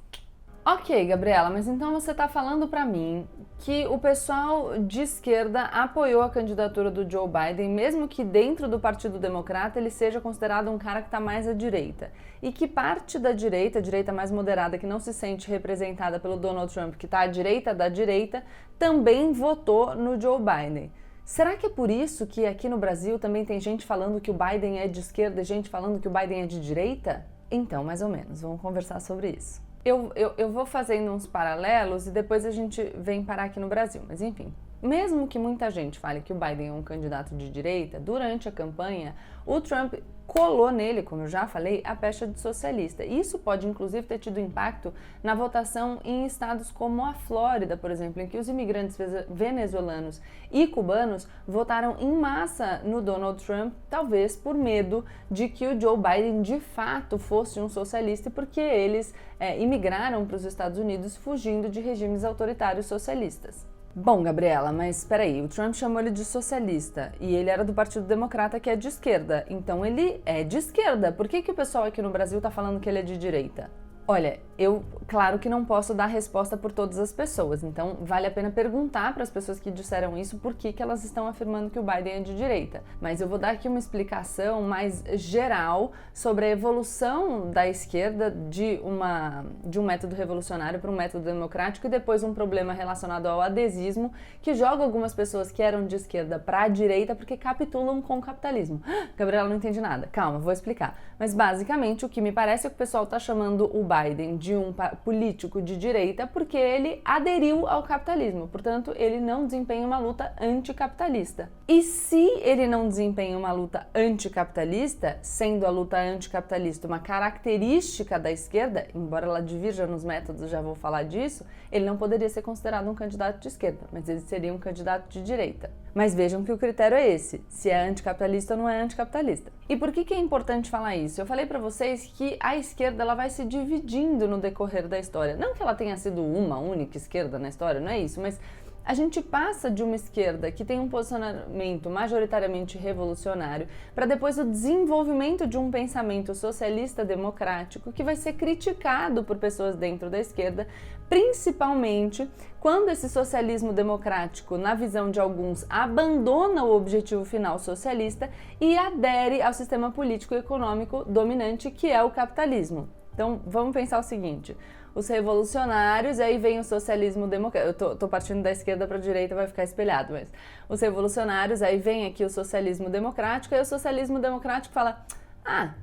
Ok, 0.64 1.08
Gabriela, 1.08 1.50
mas 1.50 1.68
então 1.68 1.92
você 1.92 2.12
está 2.12 2.28
falando 2.28 2.68
para 2.68 2.86
mim 2.86 3.28
que 3.58 3.88
o 3.88 3.98
pessoal 3.98 4.78
de 4.78 5.02
esquerda 5.02 5.64
apoiou 5.64 6.22
a 6.22 6.30
candidatura 6.30 6.92
do 6.92 7.10
Joe 7.10 7.28
Biden, 7.28 7.70
mesmo 7.70 8.08
que 8.08 8.24
dentro 8.24 8.68
do 8.68 8.80
Partido 8.80 9.18
Democrata 9.18 9.80
ele 9.80 9.90
seja 9.90 10.22
considerado 10.22 10.70
um 10.70 10.78
cara 10.78 11.02
que 11.02 11.08
está 11.08 11.20
mais 11.20 11.48
à 11.48 11.54
direita. 11.54 12.12
E 12.44 12.52
que 12.52 12.68
parte 12.68 13.18
da 13.18 13.32
direita, 13.32 13.80
a 13.80 13.82
direita 13.82 14.14
mais 14.14 14.30
moderada, 14.30 14.78
que 14.78 14.86
não 14.86 15.00
se 15.00 15.12
sente 15.14 15.50
representada 15.50 16.20
pelo 16.20 16.38
Donald 16.38 16.72
Trump, 16.72 16.94
que 16.94 17.08
está 17.08 17.22
à 17.22 17.28
direita 17.28 17.74
da 17.74 17.90
direita, 17.90 18.44
também 18.78 19.34
votou 19.34 19.96
no 19.96 20.22
Joe 20.22 20.40
Biden. 20.40 20.92
Será 21.26 21.58
que 21.58 21.66
é 21.66 21.70
por 21.70 21.90
isso 21.90 22.28
que 22.28 22.46
aqui 22.46 22.70
no 22.70 22.78
Brasil 22.78 23.18
também 23.18 23.44
tem 23.44 23.60
gente 23.60 23.84
falando 23.84 24.22
que 24.22 24.30
o 24.30 24.36
Biden 24.36 24.78
é 24.78 24.88
de 24.88 25.00
esquerda 25.00 25.42
e 25.42 25.44
gente 25.44 25.70
falando 25.70 26.00
que 26.00 26.08
o 26.08 26.12
Biden 26.12 26.44
é 26.44 26.46
de 26.46 26.60
direita? 26.62 27.26
Então, 27.50 27.84
mais 27.84 28.04
ou 28.04 28.10
menos, 28.10 28.42
vamos 28.42 28.62
conversar 28.62 29.00
sobre 29.00 29.32
isso. 29.32 29.71
Eu, 29.84 30.12
eu, 30.16 30.34
eu 30.38 30.52
vou 30.52 30.66
fazendo 30.66 31.12
uns 31.12 31.26
paralelos 31.26 32.08
e 32.08 32.12
depois 32.12 32.46
a 32.46 32.52
gente 32.52 32.84
vem 32.96 33.24
parar 33.24 33.46
aqui 33.46 33.60
no 33.60 33.68
Brasil, 33.68 34.02
mas 34.08 34.22
enfim. 34.22 34.54
Mesmo 34.82 35.28
que 35.28 35.38
muita 35.38 35.70
gente 35.70 36.00
fale 36.00 36.22
que 36.22 36.34
o 36.34 36.36
Biden 36.36 36.70
é 36.70 36.74
um 36.74 36.82
candidato 36.82 37.36
de 37.36 37.50
direita, 37.50 38.00
durante 38.00 38.50
a 38.50 38.52
campanha, 38.52 39.16
o 39.46 39.62
Trump 39.62 39.94
colou 40.32 40.72
nele, 40.72 41.04
como 41.04 41.24
eu 41.24 41.28
já 41.28 41.46
falei, 41.46 41.82
a 41.84 41.94
pecha 41.94 42.26
de 42.26 42.40
socialista. 42.40 43.04
Isso 43.04 43.38
pode, 43.38 43.68
inclusive, 43.68 44.08
ter 44.08 44.18
tido 44.18 44.40
impacto 44.40 44.94
na 45.22 45.36
votação 45.36 46.00
em 46.06 46.26
estados 46.26 46.72
como 46.72 47.06
a 47.06 47.14
Flórida, 47.14 47.76
por 47.76 47.92
exemplo, 47.92 48.22
em 48.22 48.28
que 48.28 48.38
os 48.38 48.48
imigrantes 48.48 48.98
venezuelanos 49.30 50.22
e 50.50 50.66
cubanos 50.68 51.28
votaram 51.46 51.98
em 52.00 52.14
massa 52.14 52.80
no 52.86 53.02
Donald 53.02 53.44
Trump, 53.44 53.74
talvez 53.90 54.38
por 54.38 54.56
medo 54.56 55.04
de 55.30 55.50
que 55.50 55.68
o 55.68 55.80
Joe 55.80 55.98
Biden 55.98 56.42
de 56.42 56.62
fato 56.62 57.18
fosse 57.18 57.60
um 57.60 57.68
socialista, 57.68 58.30
porque 58.30 58.62
eles 58.62 59.14
é, 59.38 59.60
imigraram 59.60 60.26
para 60.26 60.38
os 60.38 60.46
Estados 60.46 60.80
Unidos 60.80 61.18
fugindo 61.18 61.68
de 61.68 61.82
regimes 61.82 62.24
autoritários 62.24 62.86
socialistas. 62.86 63.71
Bom, 63.94 64.24
Gabriela, 64.24 64.72
mas 64.72 65.00
espera 65.00 65.24
aí, 65.24 65.42
o 65.42 65.50
Trump 65.50 65.74
chamou 65.74 66.00
ele 66.00 66.12
de 66.12 66.24
socialista 66.24 67.12
e 67.20 67.36
ele 67.36 67.50
era 67.50 67.66
do 67.66 67.74
Partido 67.74 68.06
Democrata, 68.06 68.58
que 68.58 68.70
é 68.70 68.76
de 68.78 68.88
esquerda. 68.88 69.46
Então 69.50 69.86
ele 69.86 70.22
é 70.26 70.46
de 70.46 70.58
esquerda. 70.58 71.12
Por 71.12 71.28
que, 71.28 71.42
que 71.42 71.52
o 71.52 71.54
pessoal 71.54 71.84
aqui 71.84 72.02
no 72.02 72.10
Brasil 72.10 72.38
está 72.38 72.50
falando 72.50 72.80
que 72.80 72.88
ele 72.88 73.00
é 73.00 73.02
de 73.02 73.18
direita? 73.18 73.70
Olha, 74.08 74.40
eu, 74.62 74.84
claro 75.08 75.40
que 75.40 75.50
não 75.50 75.66
posso 75.66 75.94
dar 75.94 76.06
resposta 76.06 76.56
por 76.56 76.72
todas 76.72 77.00
as 77.00 77.12
pessoas, 77.12 77.64
então 77.64 77.98
vale 78.02 78.28
a 78.28 78.32
pena 78.32 78.52
perguntar 78.52 79.14
para 79.14 79.24
as 79.24 79.30
pessoas 79.30 79.60
que 79.60 79.72
disseram 79.72 80.18
isso 80.18 80.38
por 80.38 80.54
que, 80.54 80.72
que 80.72 80.84
elas 80.84 81.04
estão 81.04 81.28
afirmando 81.28 81.70
que 81.70 81.80
o 81.80 81.84
Biden 81.84 82.14
é 82.14 82.20
de 82.20 82.36
direita. 82.36 82.84
Mas 83.00 83.22
eu 83.22 83.28
vou 83.28 83.40
dar 83.40 83.52
aqui 83.52 83.68
uma 83.68 83.80
explicação 83.80 84.62
mais 84.62 85.04
geral 85.14 85.94
sobre 86.14 86.46
a 86.46 86.50
evolução 86.50 87.50
da 87.50 87.68
esquerda 87.68 88.30
de, 88.30 88.80
uma, 88.84 89.46
de 89.64 89.80
um 89.80 89.84
método 89.84 90.16
revolucionário 90.16 90.80
para 90.80 90.92
um 90.92 90.96
método 90.96 91.26
democrático 91.26 91.88
e 91.88 91.90
depois 91.90 92.24
um 92.24 92.34
problema 92.34 92.74
relacionado 92.74 93.26
ao 93.26 93.42
adesismo 93.42 94.14
que 94.42 94.54
joga 94.54 94.84
algumas 94.84 95.14
pessoas 95.14 95.52
que 95.52 95.64
eram 95.64 95.88
de 95.88 95.96
esquerda 95.96 96.38
para 96.38 96.64
a 96.64 96.68
direita 96.68 97.16
porque 97.16 97.36
capitulam 97.36 98.02
com 98.02 98.20
o 98.20 98.22
capitalismo. 98.22 98.82
Gabriela 99.18 99.50
não 99.50 99.56
entende 99.56 99.82
nada. 99.82 100.08
Calma, 100.12 100.38
vou 100.38 100.52
explicar. 100.52 101.00
Mas 101.18 101.34
basicamente 101.34 102.06
o 102.06 102.10
que 102.10 102.22
me 102.22 102.32
parece 102.32 102.68
é 102.68 102.70
que 102.70 102.76
o 102.76 102.78
pessoal 102.78 103.06
está 103.06 103.18
chamando 103.18 103.70
o 103.76 103.84
Biden 103.92 104.38
de 104.38 104.56
um 104.56 104.74
político 105.04 105.62
de 105.62 105.76
direita 105.76 106.26
porque 106.26 106.56
ele 106.56 107.02
aderiu 107.04 107.68
ao 107.68 107.84
capitalismo, 107.84 108.48
portanto, 108.48 108.94
ele 108.96 109.20
não 109.20 109.46
desempenha 109.46 109.86
uma 109.86 109.98
luta 109.98 110.34
anticapitalista. 110.40 111.50
E 111.68 111.82
se 111.82 112.26
ele 112.42 112.68
não 112.68 112.88
desempenha 112.88 113.38
uma 113.38 113.52
luta 113.52 113.86
anticapitalista, 113.94 115.20
sendo 115.22 115.66
a 115.66 115.70
luta 115.70 115.98
anticapitalista 115.98 116.88
uma 116.88 117.00
característica 117.00 118.18
da 118.18 118.32
esquerda, 118.32 118.88
embora 118.96 119.26
ela 119.26 119.42
divirja 119.42 119.86
nos 119.86 120.04
métodos, 120.04 120.50
já 120.50 120.62
vou 120.62 120.76
falar 120.76 121.04
disso, 121.04 121.46
ele 121.72 121.86
não 121.86 121.98
poderia 121.98 122.30
ser 122.30 122.42
considerado 122.42 122.90
um 122.90 122.96
candidato 122.96 123.40
de 123.40 123.48
esquerda, 123.48 123.88
mas 123.92 124.08
ele 124.08 124.22
seria 124.22 124.54
um 124.54 124.58
candidato 124.58 125.10
de 125.10 125.22
direita. 125.22 125.72
Mas 125.94 126.16
vejam 126.16 126.44
que 126.44 126.52
o 126.52 126.58
critério 126.58 126.96
é 126.96 127.10
esse: 127.10 127.44
se 127.50 127.70
é 127.70 127.88
anticapitalista 127.88 128.54
ou 128.54 128.62
não 128.62 128.70
é 128.70 128.82
anticapitalista. 128.82 129.52
E 129.72 129.78
por 129.78 129.90
que, 129.94 130.04
que 130.04 130.14
é 130.14 130.18
importante 130.18 130.70
falar 130.70 130.98
isso? 130.98 131.22
Eu 131.22 131.26
falei 131.26 131.46
para 131.46 131.58
vocês 131.58 132.12
que 132.14 132.36
a 132.42 132.58
esquerda 132.58 133.04
ela 133.04 133.16
vai 133.16 133.30
se 133.30 133.46
dividindo 133.46 134.28
no 134.28 134.38
decorrer 134.38 134.86
da 134.86 135.00
história. 135.00 135.38
Não 135.38 135.54
que 135.54 135.62
ela 135.64 135.74
tenha 135.74 135.96
sido 135.96 136.22
uma 136.22 136.58
única 136.60 136.98
esquerda 136.98 137.40
na 137.40 137.48
história, 137.48 137.80
não 137.80 137.88
é 137.88 137.98
isso, 137.98 138.20
mas 138.20 138.38
a 138.84 138.94
gente 138.94 139.22
passa 139.22 139.70
de 139.70 139.84
uma 139.84 139.96
esquerda 139.96 140.52
que 140.52 140.66
tem 140.66 140.80
um 140.80 140.90
posicionamento 140.90 141.90
majoritariamente 141.90 142.78
revolucionário 142.78 143.68
para 143.94 144.06
depois 144.06 144.38
o 144.38 144.44
desenvolvimento 144.44 145.46
de 145.46 145.58
um 145.58 145.70
pensamento 145.70 146.34
socialista 146.34 147.06
democrático 147.06 147.92
que 147.92 148.04
vai 148.04 148.16
ser 148.16 148.34
criticado 148.34 149.24
por 149.24 149.38
pessoas 149.38 149.76
dentro 149.76 150.10
da 150.10 150.20
esquerda, 150.20 150.68
principalmente 151.08 152.28
quando 152.60 152.90
esse 152.90 153.08
socialismo 153.08 153.72
democrático, 153.72 154.58
na 154.58 154.74
visão 154.74 155.12
de 155.12 155.20
alguns, 155.20 155.66
abandona 155.70 156.64
o 156.64 156.76
objetivo 156.76 157.24
final 157.24 157.60
socialista 157.60 158.30
e 158.60 158.78
adere 158.78 159.42
ao 159.42 159.54
sistema 159.54 159.92
político 159.92 160.34
e 160.34 160.38
econômico 160.38 161.04
dominante 161.06 161.70
que 161.70 161.90
é 161.90 162.04
o 162.04 162.12
capitalismo. 162.12 162.90
Então, 163.14 163.42
vamos 163.46 163.74
pensar 163.74 164.00
o 164.00 164.04
seguinte: 164.04 164.56
os 164.94 165.08
revolucionários, 165.08 166.20
e 166.20 166.24
aí 166.24 166.38
vem 166.38 166.60
o 166.60 166.64
socialismo 166.64 167.28
democrático. 167.28 167.70
Eu 167.70 167.74
tô, 167.74 167.96
tô 167.96 168.08
partindo 168.08 168.42
da 168.44 168.52
esquerda 168.52 168.88
para 168.88 168.98
a 168.98 169.00
direita, 169.00 169.36
vai 169.36 169.48
ficar 169.48 169.64
espelhado, 169.64 170.14
mas 170.14 170.32
os 170.68 170.82
revolucionários, 170.82 171.62
aí 171.62 171.78
vem 171.78 172.06
aqui 172.06 172.24
o 172.24 172.30
socialismo 172.30 172.90
democrático, 172.90 173.56
e 173.56 173.60
o 173.60 173.66
socialismo 173.66 174.20
democrático 174.20 174.74
fala: 174.74 175.06
ah, 175.46 175.74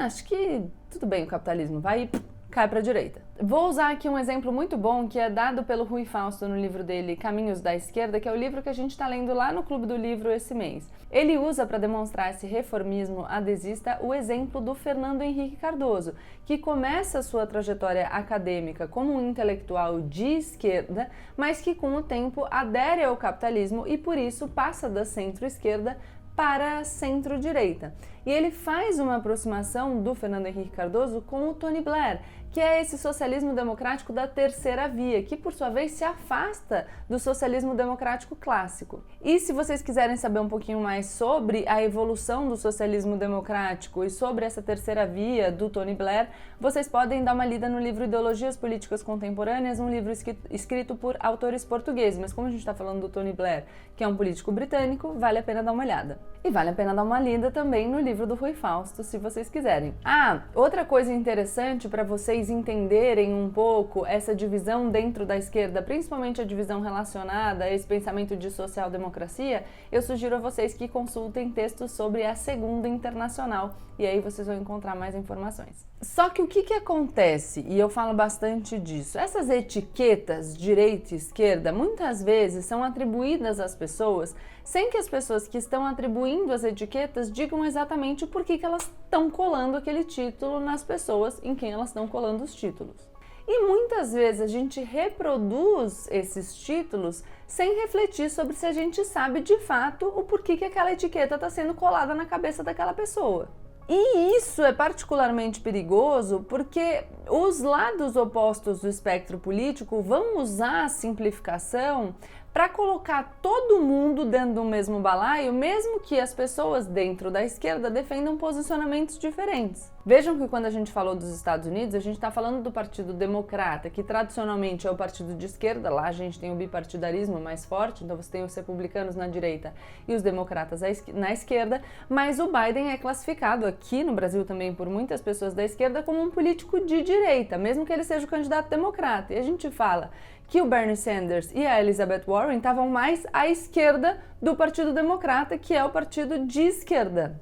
acho 0.00 0.24
que 0.24 0.64
tudo 0.90 1.06
bem 1.06 1.24
o 1.24 1.26
capitalismo, 1.26 1.80
vai 1.80 2.10
cai 2.50 2.66
para 2.66 2.78
a 2.78 2.82
direita. 2.82 3.20
Vou 3.40 3.68
usar 3.68 3.92
aqui 3.92 4.08
um 4.08 4.18
exemplo 4.18 4.52
muito 4.52 4.76
bom 4.76 5.06
que 5.06 5.18
é 5.18 5.30
dado 5.30 5.62
pelo 5.62 5.84
Rui 5.84 6.04
Fausto 6.04 6.48
no 6.48 6.56
livro 6.56 6.82
dele 6.82 7.14
Caminhos 7.14 7.60
da 7.60 7.74
Esquerda, 7.74 8.18
que 8.18 8.28
é 8.28 8.32
o 8.32 8.36
livro 8.36 8.62
que 8.62 8.68
a 8.68 8.72
gente 8.72 8.92
está 8.92 9.06
lendo 9.06 9.32
lá 9.34 9.52
no 9.52 9.62
Clube 9.62 9.86
do 9.86 9.96
Livro 9.96 10.30
esse 10.30 10.54
mês. 10.54 10.88
Ele 11.10 11.38
usa 11.38 11.64
para 11.64 11.78
demonstrar 11.78 12.30
esse 12.30 12.46
reformismo 12.46 13.24
adesista 13.28 13.98
o 14.02 14.12
exemplo 14.12 14.60
do 14.60 14.74
Fernando 14.74 15.22
Henrique 15.22 15.56
Cardoso, 15.56 16.14
que 16.44 16.58
começa 16.58 17.22
sua 17.22 17.46
trajetória 17.46 18.08
acadêmica 18.08 18.88
como 18.88 19.14
um 19.14 19.30
intelectual 19.30 20.00
de 20.00 20.26
esquerda, 20.26 21.10
mas 21.36 21.60
que 21.60 21.74
com 21.74 21.94
o 21.94 22.02
tempo 22.02 22.46
adere 22.50 23.04
ao 23.04 23.16
capitalismo 23.16 23.86
e 23.86 23.96
por 23.96 24.18
isso 24.18 24.48
passa 24.48 24.88
da 24.88 25.04
centro-esquerda 25.04 25.96
para 26.38 26.84
centro-direita. 26.84 27.92
E 28.24 28.30
ele 28.30 28.50
faz 28.50 29.00
uma 29.00 29.16
aproximação 29.16 30.02
do 30.02 30.14
Fernando 30.14 30.46
Henrique 30.46 30.76
Cardoso 30.76 31.20
com 31.22 31.48
o 31.48 31.54
Tony 31.54 31.80
Blair, 31.80 32.20
que 32.50 32.60
é 32.60 32.80
esse 32.80 32.96
socialismo 32.96 33.54
democrático 33.54 34.12
da 34.12 34.26
terceira 34.26 34.88
via, 34.88 35.22
que 35.22 35.36
por 35.36 35.52
sua 35.52 35.68
vez 35.68 35.92
se 35.92 36.04
afasta 36.04 36.86
do 37.08 37.18
socialismo 37.18 37.74
democrático 37.74 38.36
clássico. 38.36 39.02
E 39.22 39.38
se 39.38 39.52
vocês 39.52 39.82
quiserem 39.82 40.16
saber 40.16 40.40
um 40.40 40.48
pouquinho 40.48 40.80
mais 40.80 41.06
sobre 41.06 41.64
a 41.68 41.82
evolução 41.82 42.48
do 42.48 42.56
socialismo 42.56 43.16
democrático 43.16 44.04
e 44.04 44.10
sobre 44.10 44.44
essa 44.44 44.62
terceira 44.62 45.06
via 45.06 45.50
do 45.50 45.68
Tony 45.68 45.94
Blair, 45.94 46.28
vocês 46.60 46.88
podem 46.88 47.22
dar 47.22 47.34
uma 47.34 47.46
lida 47.46 47.68
no 47.68 47.78
livro 47.78 48.04
Ideologias 48.04 48.56
Políticas 48.56 49.02
Contemporâneas, 49.02 49.78
um 49.78 49.88
livro 49.88 50.12
escrito 50.50 50.94
por 50.94 51.16
autores 51.20 51.64
portugueses. 51.64 52.18
Mas 52.18 52.32
como 52.32 52.46
a 52.46 52.50
gente 52.50 52.60
está 52.60 52.74
falando 52.74 53.00
do 53.00 53.08
Tony 53.08 53.32
Blair, 53.32 53.64
que 53.96 54.04
é 54.04 54.08
um 54.08 54.16
político 54.16 54.52
britânico, 54.52 55.14
vale 55.14 55.38
a 55.38 55.42
pena 55.42 55.62
dar 55.62 55.72
uma 55.72 55.82
olhada. 55.82 56.18
E 56.44 56.50
vale 56.50 56.70
a 56.70 56.72
pena 56.72 56.94
dar 56.94 57.02
uma 57.02 57.20
lida 57.20 57.50
também 57.50 57.88
no 57.88 57.98
livro 57.98 58.26
do 58.26 58.34
Rui 58.34 58.54
Fausto, 58.54 59.02
se 59.02 59.18
vocês 59.18 59.48
quiserem. 59.48 59.94
Ah, 60.04 60.42
outra 60.54 60.84
coisa 60.84 61.12
interessante 61.12 61.88
para 61.88 62.04
vocês 62.04 62.37
entenderem 62.48 63.34
um 63.34 63.50
pouco 63.50 64.06
essa 64.06 64.34
divisão 64.34 64.88
dentro 64.88 65.26
da 65.26 65.36
esquerda, 65.36 65.82
principalmente 65.82 66.40
a 66.40 66.44
divisão 66.44 66.80
relacionada 66.80 67.64
a 67.64 67.72
esse 67.72 67.84
pensamento 67.84 68.36
de 68.36 68.50
social-democracia, 68.50 69.64
eu 69.90 70.00
sugiro 70.00 70.36
a 70.36 70.38
vocês 70.38 70.74
que 70.74 70.86
consultem 70.86 71.50
textos 71.50 71.90
sobre 71.90 72.24
a 72.24 72.36
Segunda 72.36 72.86
Internacional 72.86 73.74
e 73.98 74.06
aí 74.06 74.20
vocês 74.20 74.46
vão 74.46 74.56
encontrar 74.56 74.94
mais 74.94 75.14
informações. 75.14 75.84
Só 76.00 76.28
que 76.30 76.40
o 76.40 76.46
que, 76.46 76.62
que 76.62 76.74
acontece, 76.74 77.64
e 77.66 77.76
eu 77.76 77.88
falo 77.88 78.14
bastante 78.14 78.78
disso, 78.78 79.18
essas 79.18 79.50
etiquetas 79.50 80.56
direita 80.56 81.14
e 81.14 81.16
esquerda 81.16 81.72
muitas 81.72 82.22
vezes 82.22 82.64
são 82.64 82.84
atribuídas 82.84 83.58
às 83.58 83.74
pessoas 83.74 84.36
sem 84.68 84.90
que 84.90 84.98
as 84.98 85.08
pessoas 85.08 85.48
que 85.48 85.56
estão 85.56 85.86
atribuindo 85.86 86.52
as 86.52 86.62
etiquetas 86.62 87.32
digam 87.32 87.64
exatamente 87.64 88.26
por 88.26 88.44
que, 88.44 88.58
que 88.58 88.66
elas 88.66 88.82
estão 88.82 89.30
colando 89.30 89.78
aquele 89.78 90.04
título 90.04 90.60
nas 90.60 90.84
pessoas 90.84 91.40
em 91.42 91.54
quem 91.54 91.72
elas 91.72 91.88
estão 91.88 92.06
colando 92.06 92.44
os 92.44 92.54
títulos. 92.54 93.08
E 93.46 93.62
muitas 93.62 94.12
vezes 94.12 94.42
a 94.42 94.46
gente 94.46 94.78
reproduz 94.82 96.06
esses 96.10 96.54
títulos 96.54 97.24
sem 97.46 97.80
refletir 97.80 98.30
sobre 98.30 98.54
se 98.54 98.66
a 98.66 98.72
gente 98.72 99.02
sabe 99.06 99.40
de 99.40 99.56
fato 99.60 100.06
o 100.06 100.22
porquê 100.22 100.54
que 100.54 100.66
aquela 100.66 100.92
etiqueta 100.92 101.36
está 101.36 101.48
sendo 101.48 101.72
colada 101.72 102.14
na 102.14 102.26
cabeça 102.26 102.62
daquela 102.62 102.92
pessoa. 102.92 103.48
E 103.88 104.36
isso 104.36 104.62
é 104.62 104.70
particularmente 104.70 105.60
perigoso 105.60 106.44
porque 106.46 107.06
os 107.30 107.60
lados 107.60 108.16
opostos 108.16 108.80
do 108.80 108.88
espectro 108.88 109.38
político 109.38 110.00
vão 110.00 110.38
usar 110.38 110.84
a 110.84 110.88
simplificação 110.88 112.14
para 112.52 112.68
colocar 112.68 113.38
todo 113.42 113.80
mundo 113.80 114.24
dentro 114.24 114.54
do 114.54 114.64
mesmo 114.64 114.98
balaio, 115.00 115.52
mesmo 115.52 116.00
que 116.00 116.18
as 116.18 116.34
pessoas 116.34 116.86
dentro 116.86 117.30
da 117.30 117.44
esquerda 117.44 117.90
defendam 117.90 118.36
posicionamentos 118.36 119.18
diferentes. 119.18 119.92
Vejam 120.04 120.38
que 120.38 120.48
quando 120.48 120.64
a 120.64 120.70
gente 120.70 120.90
falou 120.90 121.14
dos 121.14 121.28
Estados 121.28 121.66
Unidos, 121.66 121.94
a 121.94 121.98
gente 121.98 122.14
está 122.14 122.30
falando 122.30 122.62
do 122.62 122.72
Partido 122.72 123.12
Democrata, 123.12 123.90
que 123.90 124.02
tradicionalmente 124.02 124.86
é 124.86 124.90
o 124.90 124.96
partido 124.96 125.34
de 125.34 125.44
esquerda, 125.44 125.90
lá 125.90 126.06
a 126.06 126.12
gente 126.12 126.40
tem 126.40 126.50
o 126.50 126.54
bipartidarismo 126.54 127.38
mais 127.38 127.66
forte, 127.66 128.02
então 128.02 128.16
você 128.16 128.32
tem 128.32 128.42
os 128.42 128.54
republicanos 128.54 129.14
na 129.14 129.28
direita 129.28 129.74
e 130.08 130.14
os 130.14 130.22
democratas 130.22 130.80
na 131.12 131.30
esquerda, 131.30 131.82
mas 132.08 132.40
o 132.40 132.46
Biden 132.46 132.90
é 132.90 132.96
classificado 132.96 133.66
aqui 133.66 134.02
no 134.02 134.14
Brasil 134.14 134.46
também 134.46 134.74
por 134.74 134.88
muitas 134.88 135.20
pessoas 135.20 135.52
da 135.52 135.62
esquerda 135.62 136.02
como 136.02 136.22
um 136.22 136.30
político 136.30 136.80
de 136.80 137.02
direita, 137.02 137.17
mesmo 137.58 137.84
que 137.84 137.92
ele 137.92 138.04
seja 138.04 138.26
o 138.26 138.28
candidato 138.28 138.68
democrata. 138.68 139.32
E 139.32 139.38
a 139.38 139.42
gente 139.42 139.70
fala 139.70 140.10
que 140.46 140.62
o 140.62 140.66
Bernie 140.66 140.96
Sanders 140.96 141.50
e 141.54 141.66
a 141.66 141.80
Elizabeth 141.80 142.24
Warren 142.26 142.56
estavam 142.56 142.88
mais 142.88 143.26
à 143.32 143.48
esquerda 143.48 144.18
do 144.40 144.56
Partido 144.56 144.92
Democrata, 144.92 145.58
que 145.58 145.74
é 145.74 145.84
o 145.84 145.90
partido 145.90 146.46
de 146.46 146.62
esquerda. 146.62 147.40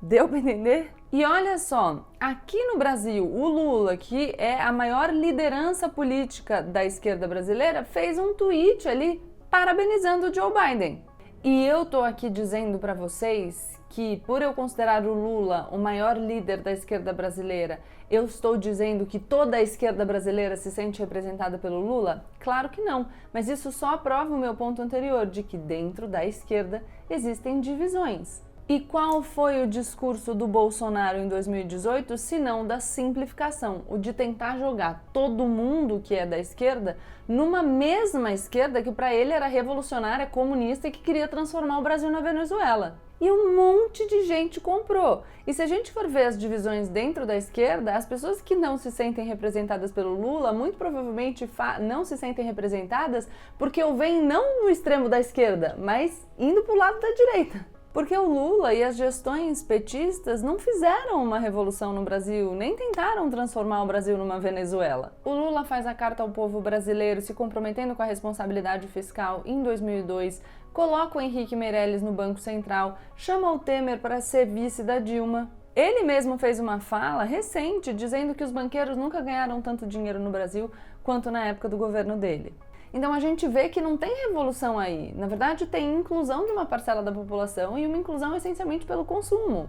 Deu 0.00 0.28
para 0.28 0.38
entender? 0.38 0.92
E 1.12 1.24
olha 1.24 1.56
só, 1.58 2.06
aqui 2.20 2.62
no 2.66 2.78
Brasil, 2.78 3.24
o 3.24 3.48
Lula, 3.48 3.96
que 3.96 4.34
é 4.38 4.60
a 4.60 4.70
maior 4.70 5.10
liderança 5.12 5.88
política 5.88 6.62
da 6.62 6.84
esquerda 6.84 7.26
brasileira, 7.26 7.84
fez 7.84 8.18
um 8.18 8.34
tweet 8.34 8.88
ali 8.88 9.20
parabenizando 9.50 10.28
o 10.28 10.34
Joe 10.34 10.52
Biden. 10.52 11.04
E 11.42 11.64
eu 11.64 11.84
tô 11.86 12.02
aqui 12.02 12.28
dizendo 12.28 12.78
para 12.78 12.92
vocês 12.92 13.75
que, 13.96 14.18
por 14.26 14.42
eu 14.42 14.52
considerar 14.52 15.06
o 15.06 15.14
Lula 15.14 15.70
o 15.72 15.78
maior 15.78 16.18
líder 16.18 16.58
da 16.58 16.70
esquerda 16.70 17.14
brasileira, 17.14 17.80
eu 18.10 18.26
estou 18.26 18.54
dizendo 18.54 19.06
que 19.06 19.18
toda 19.18 19.56
a 19.56 19.62
esquerda 19.62 20.04
brasileira 20.04 20.54
se 20.54 20.70
sente 20.70 21.00
representada 21.00 21.56
pelo 21.56 21.80
Lula? 21.80 22.22
Claro 22.38 22.68
que 22.68 22.82
não, 22.82 23.06
mas 23.32 23.48
isso 23.48 23.72
só 23.72 23.94
aprova 23.94 24.34
o 24.34 24.38
meu 24.38 24.54
ponto 24.54 24.82
anterior 24.82 25.24
de 25.24 25.42
que 25.42 25.56
dentro 25.56 26.06
da 26.06 26.26
esquerda 26.26 26.84
existem 27.08 27.58
divisões. 27.58 28.44
E 28.68 28.80
qual 28.80 29.22
foi 29.22 29.62
o 29.62 29.66
discurso 29.66 30.34
do 30.34 30.46
Bolsonaro 30.46 31.16
em 31.16 31.26
2018, 31.26 32.18
se 32.18 32.38
não 32.38 32.66
da 32.66 32.80
simplificação, 32.80 33.80
o 33.88 33.96
de 33.96 34.12
tentar 34.12 34.58
jogar 34.58 35.06
todo 35.10 35.46
mundo 35.46 36.02
que 36.04 36.14
é 36.14 36.26
da 36.26 36.38
esquerda 36.38 36.98
numa 37.26 37.62
mesma 37.62 38.30
esquerda 38.30 38.82
que 38.82 38.92
para 38.92 39.14
ele 39.14 39.32
era 39.32 39.46
revolucionária, 39.46 40.26
comunista 40.26 40.86
e 40.86 40.90
que 40.90 41.00
queria 41.00 41.26
transformar 41.26 41.78
o 41.78 41.82
Brasil 41.82 42.10
na 42.10 42.20
Venezuela. 42.20 43.05
E 43.20 43.30
um 43.30 43.56
monte 43.56 44.06
de 44.06 44.24
gente 44.24 44.60
comprou. 44.60 45.22
E 45.46 45.54
se 45.54 45.62
a 45.62 45.66
gente 45.66 45.92
for 45.92 46.06
ver 46.08 46.26
as 46.26 46.38
divisões 46.38 46.88
dentro 46.88 47.24
da 47.24 47.36
esquerda, 47.36 47.94
as 47.94 48.04
pessoas 48.04 48.42
que 48.42 48.54
não 48.54 48.76
se 48.76 48.90
sentem 48.90 49.26
representadas 49.26 49.90
pelo 49.90 50.20
Lula, 50.20 50.52
muito 50.52 50.76
provavelmente 50.76 51.48
não 51.80 52.04
se 52.04 52.16
sentem 52.16 52.44
representadas 52.44 53.28
porque 53.58 53.82
o 53.82 53.96
veem 53.96 54.22
não 54.22 54.64
no 54.64 54.70
extremo 54.70 55.08
da 55.08 55.20
esquerda, 55.20 55.76
mas 55.78 56.26
indo 56.38 56.62
para 56.62 56.74
o 56.74 56.78
lado 56.78 57.00
da 57.00 57.10
direita. 57.12 57.75
Porque 57.96 58.14
o 58.14 58.28
Lula 58.28 58.74
e 58.74 58.84
as 58.84 58.94
gestões 58.94 59.62
petistas 59.62 60.42
não 60.42 60.58
fizeram 60.58 61.24
uma 61.24 61.38
revolução 61.38 61.94
no 61.94 62.02
Brasil, 62.02 62.52
nem 62.52 62.76
tentaram 62.76 63.30
transformar 63.30 63.82
o 63.82 63.86
Brasil 63.86 64.18
numa 64.18 64.38
Venezuela. 64.38 65.16
O 65.24 65.30
Lula 65.30 65.64
faz 65.64 65.86
a 65.86 65.94
carta 65.94 66.22
ao 66.22 66.28
povo 66.28 66.60
brasileiro 66.60 67.22
se 67.22 67.32
comprometendo 67.32 67.94
com 67.94 68.02
a 68.02 68.04
responsabilidade 68.04 68.86
fiscal 68.86 69.40
em 69.46 69.62
2002, 69.62 70.42
coloca 70.74 71.16
o 71.16 71.22
Henrique 71.22 71.56
Meirelles 71.56 72.02
no 72.02 72.12
Banco 72.12 72.38
Central, 72.38 72.98
chama 73.16 73.50
o 73.50 73.58
Temer 73.58 73.98
para 73.98 74.20
ser 74.20 74.44
vice 74.44 74.82
da 74.82 74.98
Dilma. 74.98 75.50
Ele 75.74 76.02
mesmo 76.02 76.36
fez 76.36 76.60
uma 76.60 76.78
fala 76.78 77.24
recente 77.24 77.94
dizendo 77.94 78.34
que 78.34 78.44
os 78.44 78.50
banqueiros 78.50 78.98
nunca 78.98 79.22
ganharam 79.22 79.62
tanto 79.62 79.86
dinheiro 79.86 80.18
no 80.18 80.28
Brasil 80.28 80.70
quanto 81.02 81.30
na 81.30 81.46
época 81.46 81.66
do 81.66 81.78
governo 81.78 82.18
dele. 82.18 82.52
Então 82.96 83.12
a 83.12 83.20
gente 83.20 83.46
vê 83.46 83.68
que 83.68 83.78
não 83.78 83.94
tem 83.94 84.10
revolução 84.26 84.78
aí. 84.78 85.12
Na 85.14 85.26
verdade, 85.26 85.66
tem 85.66 85.96
inclusão 85.96 86.46
de 86.46 86.52
uma 86.52 86.64
parcela 86.64 87.02
da 87.02 87.12
população 87.12 87.78
e 87.78 87.86
uma 87.86 87.98
inclusão 87.98 88.34
essencialmente 88.34 88.86
pelo 88.86 89.04
consumo, 89.04 89.68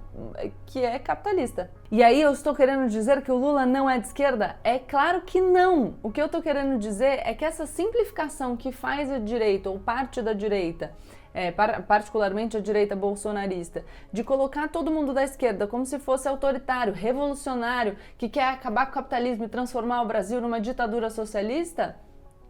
que 0.66 0.80
é 0.80 0.98
capitalista. 0.98 1.70
E 1.92 2.02
aí 2.02 2.22
eu 2.22 2.32
estou 2.32 2.56
querendo 2.56 2.88
dizer 2.90 3.22
que 3.22 3.30
o 3.30 3.36
Lula 3.36 3.66
não 3.66 3.90
é 3.90 4.00
de 4.00 4.08
esquerda? 4.08 4.56
É 4.64 4.80
claro 4.80 5.24
que 5.24 5.42
não. 5.42 5.96
O 6.02 6.10
que 6.10 6.22
eu 6.22 6.28
estou 6.28 6.42
querendo 6.42 6.80
dizer 6.80 7.20
é 7.26 7.34
que 7.34 7.44
essa 7.44 7.66
simplificação 7.66 8.56
que 8.56 8.72
faz 8.72 9.12
a 9.12 9.20
direita 9.20 9.70
ou 9.70 9.78
parte 9.78 10.22
da 10.22 10.32
direita 10.32 10.96
é, 11.34 11.52
particularmente 11.52 12.56
a 12.56 12.62
direita 12.62 12.96
bolsonarista, 12.96 13.84
de 14.12 14.24
colocar 14.24 14.70
todo 14.70 14.90
mundo 14.90 15.14
da 15.14 15.24
esquerda 15.24 15.68
como 15.68 15.86
se 15.86 16.00
fosse 16.00 16.30
autoritário, 16.30 16.94
revolucionário, 16.94 17.98
que 18.18 18.30
quer 18.30 18.54
acabar 18.54 18.86
com 18.86 18.94
o 18.94 18.96
capitalismo 18.96 19.44
e 19.44 19.50
transformar 19.50 20.02
o 20.02 20.08
Brasil 20.08 20.40
numa 20.42 20.60
ditadura 20.60 21.10
socialista, 21.10 21.96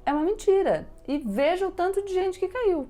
é 0.08 0.14
uma 0.14 0.24
mentira. 0.24 0.88
E 1.06 1.18
veja 1.18 1.68
o 1.68 1.72
tanto 1.72 2.02
de 2.06 2.14
gente 2.14 2.40
que 2.40 2.48
caiu. 2.48 2.88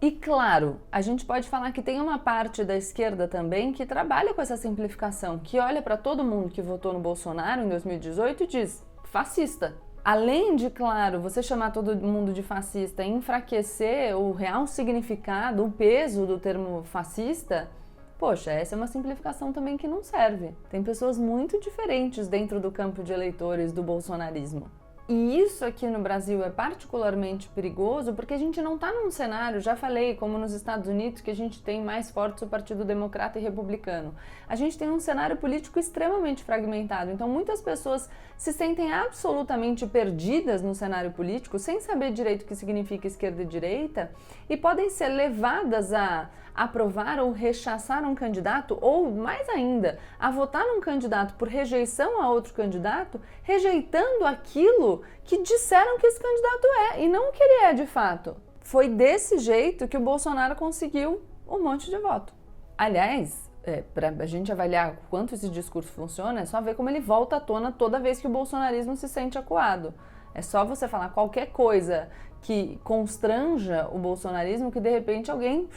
E 0.00 0.12
claro, 0.12 0.80
a 0.92 1.00
gente 1.00 1.26
pode 1.26 1.48
falar 1.48 1.72
que 1.72 1.82
tem 1.82 2.00
uma 2.00 2.20
parte 2.20 2.62
da 2.62 2.76
esquerda 2.76 3.26
também 3.26 3.72
que 3.72 3.84
trabalha 3.84 4.32
com 4.32 4.40
essa 4.40 4.56
simplificação, 4.56 5.40
que 5.40 5.58
olha 5.58 5.82
para 5.82 5.96
todo 5.96 6.22
mundo 6.22 6.50
que 6.50 6.62
votou 6.62 6.92
no 6.92 7.00
Bolsonaro 7.00 7.62
em 7.62 7.68
2018 7.68 8.44
e 8.44 8.46
diz 8.46 8.84
fascista. 9.04 9.74
Além 10.04 10.54
de, 10.54 10.70
claro, 10.70 11.18
você 11.20 11.42
chamar 11.42 11.72
todo 11.72 11.96
mundo 11.96 12.32
de 12.32 12.44
fascista 12.44 13.02
e 13.02 13.08
enfraquecer 13.08 14.16
o 14.16 14.30
real 14.30 14.68
significado, 14.68 15.64
o 15.64 15.72
peso 15.72 16.26
do 16.26 16.38
termo 16.38 16.84
fascista, 16.84 17.68
poxa, 18.16 18.52
essa 18.52 18.76
é 18.76 18.78
uma 18.78 18.86
simplificação 18.86 19.52
também 19.52 19.76
que 19.76 19.88
não 19.88 20.00
serve. 20.04 20.54
Tem 20.70 20.80
pessoas 20.80 21.18
muito 21.18 21.58
diferentes 21.58 22.28
dentro 22.28 22.60
do 22.60 22.70
campo 22.70 23.02
de 23.02 23.12
eleitores 23.12 23.72
do 23.72 23.82
bolsonarismo. 23.82 24.70
E 25.08 25.38
isso 25.38 25.64
aqui 25.64 25.86
no 25.86 26.00
Brasil 26.00 26.42
é 26.42 26.50
particularmente 26.50 27.48
perigoso 27.50 28.12
porque 28.12 28.34
a 28.34 28.38
gente 28.38 28.60
não 28.60 28.74
está 28.74 28.92
num 28.92 29.08
cenário, 29.08 29.60
já 29.60 29.76
falei, 29.76 30.16
como 30.16 30.36
nos 30.36 30.52
Estados 30.52 30.88
Unidos, 30.88 31.20
que 31.20 31.30
a 31.30 31.34
gente 31.34 31.62
tem 31.62 31.80
mais 31.80 32.10
forte 32.10 32.42
o 32.42 32.48
Partido 32.48 32.84
Democrata 32.84 33.38
e 33.38 33.42
Republicano. 33.42 34.12
A 34.48 34.56
gente 34.56 34.76
tem 34.76 34.90
um 34.90 34.98
cenário 34.98 35.36
político 35.36 35.78
extremamente 35.78 36.42
fragmentado, 36.42 37.12
então 37.12 37.28
muitas 37.28 37.60
pessoas 37.60 38.10
se 38.36 38.52
sentem 38.52 38.92
absolutamente 38.92 39.86
perdidas 39.86 40.60
no 40.60 40.74
cenário 40.74 41.12
político, 41.12 41.56
sem 41.56 41.78
saber 41.78 42.10
direito 42.10 42.42
o 42.42 42.44
que 42.44 42.56
significa 42.56 43.06
esquerda 43.06 43.42
e 43.42 43.46
direita, 43.46 44.10
e 44.50 44.56
podem 44.56 44.90
ser 44.90 45.06
levadas 45.06 45.92
a 45.92 46.28
aprovar 46.56 47.20
ou 47.20 47.32
rechaçar 47.32 48.02
um 48.04 48.14
candidato, 48.14 48.78
ou 48.80 49.10
mais 49.10 49.48
ainda, 49.50 49.98
a 50.18 50.30
votar 50.30 50.64
num 50.64 50.80
candidato 50.80 51.34
por 51.34 51.48
rejeição 51.48 52.22
a 52.22 52.30
outro 52.30 52.54
candidato, 52.54 53.20
rejeitando 53.42 54.24
aquilo 54.24 55.02
que 55.22 55.42
disseram 55.42 55.98
que 55.98 56.06
esse 56.06 56.20
candidato 56.20 56.66
é 56.94 57.04
e 57.04 57.08
não 57.08 57.28
o 57.28 57.32
que 57.32 57.42
ele 57.42 57.64
é 57.66 57.72
de 57.74 57.86
fato. 57.86 58.36
Foi 58.60 58.88
desse 58.88 59.38
jeito 59.38 59.86
que 59.86 59.96
o 59.96 60.00
Bolsonaro 60.00 60.56
conseguiu 60.56 61.22
um 61.46 61.62
monte 61.62 61.90
de 61.90 61.98
voto. 61.98 62.32
Aliás, 62.76 63.48
é, 63.62 63.82
para 63.82 64.08
a 64.08 64.26
gente 64.26 64.50
avaliar 64.50 64.96
quanto 65.10 65.34
esse 65.34 65.48
discurso 65.48 65.92
funciona, 65.92 66.40
é 66.40 66.46
só 66.46 66.60
ver 66.60 66.74
como 66.74 66.88
ele 66.88 67.00
volta 67.00 67.36
à 67.36 67.40
tona 67.40 67.70
toda 67.70 68.00
vez 68.00 68.18
que 68.18 68.26
o 68.26 68.30
bolsonarismo 68.30 68.96
se 68.96 69.08
sente 69.08 69.36
acuado. 69.36 69.92
É 70.34 70.42
só 70.42 70.64
você 70.64 70.86
falar 70.86 71.10
qualquer 71.10 71.46
coisa 71.46 72.08
que 72.42 72.78
constranja 72.84 73.88
o 73.90 73.98
bolsonarismo 73.98 74.70
que 74.70 74.78
de 74.78 74.90
repente 74.90 75.30
alguém 75.30 75.68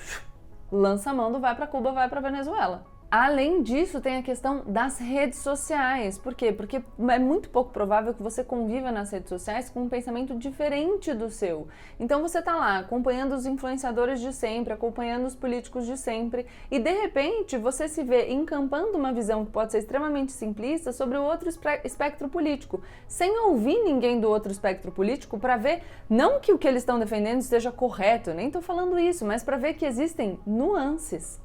lança 0.71 1.11
a 1.11 1.13
mão 1.13 1.31
do 1.31 1.39
vai 1.39 1.55
para 1.55 1.67
Cuba, 1.67 1.91
vai 1.91 2.09
para 2.09 2.21
Venezuela. 2.21 2.83
Além 3.11 3.63
disso, 3.63 3.99
tem 3.99 4.17
a 4.17 4.21
questão 4.21 4.61
das 4.67 4.99
redes 4.99 5.39
sociais. 5.39 6.19
Por 6.19 6.35
quê? 6.35 6.51
Porque 6.51 6.83
é 7.09 7.17
muito 7.17 7.49
pouco 7.49 7.71
provável 7.71 8.13
que 8.13 8.21
você 8.21 8.43
conviva 8.43 8.91
nas 8.91 9.09
redes 9.09 9.29
sociais 9.29 9.67
com 9.67 9.81
um 9.81 9.89
pensamento 9.89 10.35
diferente 10.35 11.11
do 11.15 11.27
seu. 11.27 11.67
Então 11.99 12.21
você 12.21 12.37
está 12.37 12.55
lá 12.55 12.77
acompanhando 12.77 13.33
os 13.33 13.47
influenciadores 13.47 14.21
de 14.21 14.31
sempre, 14.31 14.73
acompanhando 14.73 15.25
os 15.25 15.33
políticos 15.33 15.87
de 15.87 15.97
sempre, 15.97 16.45
e 16.69 16.77
de 16.77 16.91
repente 16.91 17.57
você 17.57 17.87
se 17.87 18.03
vê 18.03 18.31
encampando 18.31 18.95
uma 18.95 19.11
visão 19.11 19.43
que 19.43 19.51
pode 19.51 19.71
ser 19.71 19.79
extremamente 19.79 20.31
simplista 20.31 20.93
sobre 20.93 21.17
o 21.17 21.23
outro 21.23 21.49
espectro 21.83 22.29
político, 22.29 22.79
sem 23.07 23.39
ouvir 23.39 23.83
ninguém 23.83 24.19
do 24.19 24.29
outro 24.29 24.51
espectro 24.51 24.91
político 24.91 25.39
para 25.39 25.57
ver 25.57 25.81
não 26.07 26.39
que 26.39 26.53
o 26.53 26.59
que 26.59 26.67
eles 26.67 26.83
estão 26.83 26.99
defendendo 26.99 27.41
esteja 27.41 27.71
correto, 27.71 28.35
nem 28.35 28.47
estou 28.47 28.61
falando 28.61 28.99
isso, 28.99 29.25
mas 29.25 29.43
para 29.43 29.57
ver 29.57 29.73
que 29.73 29.85
existem 29.85 30.39
nuances. 30.45 31.39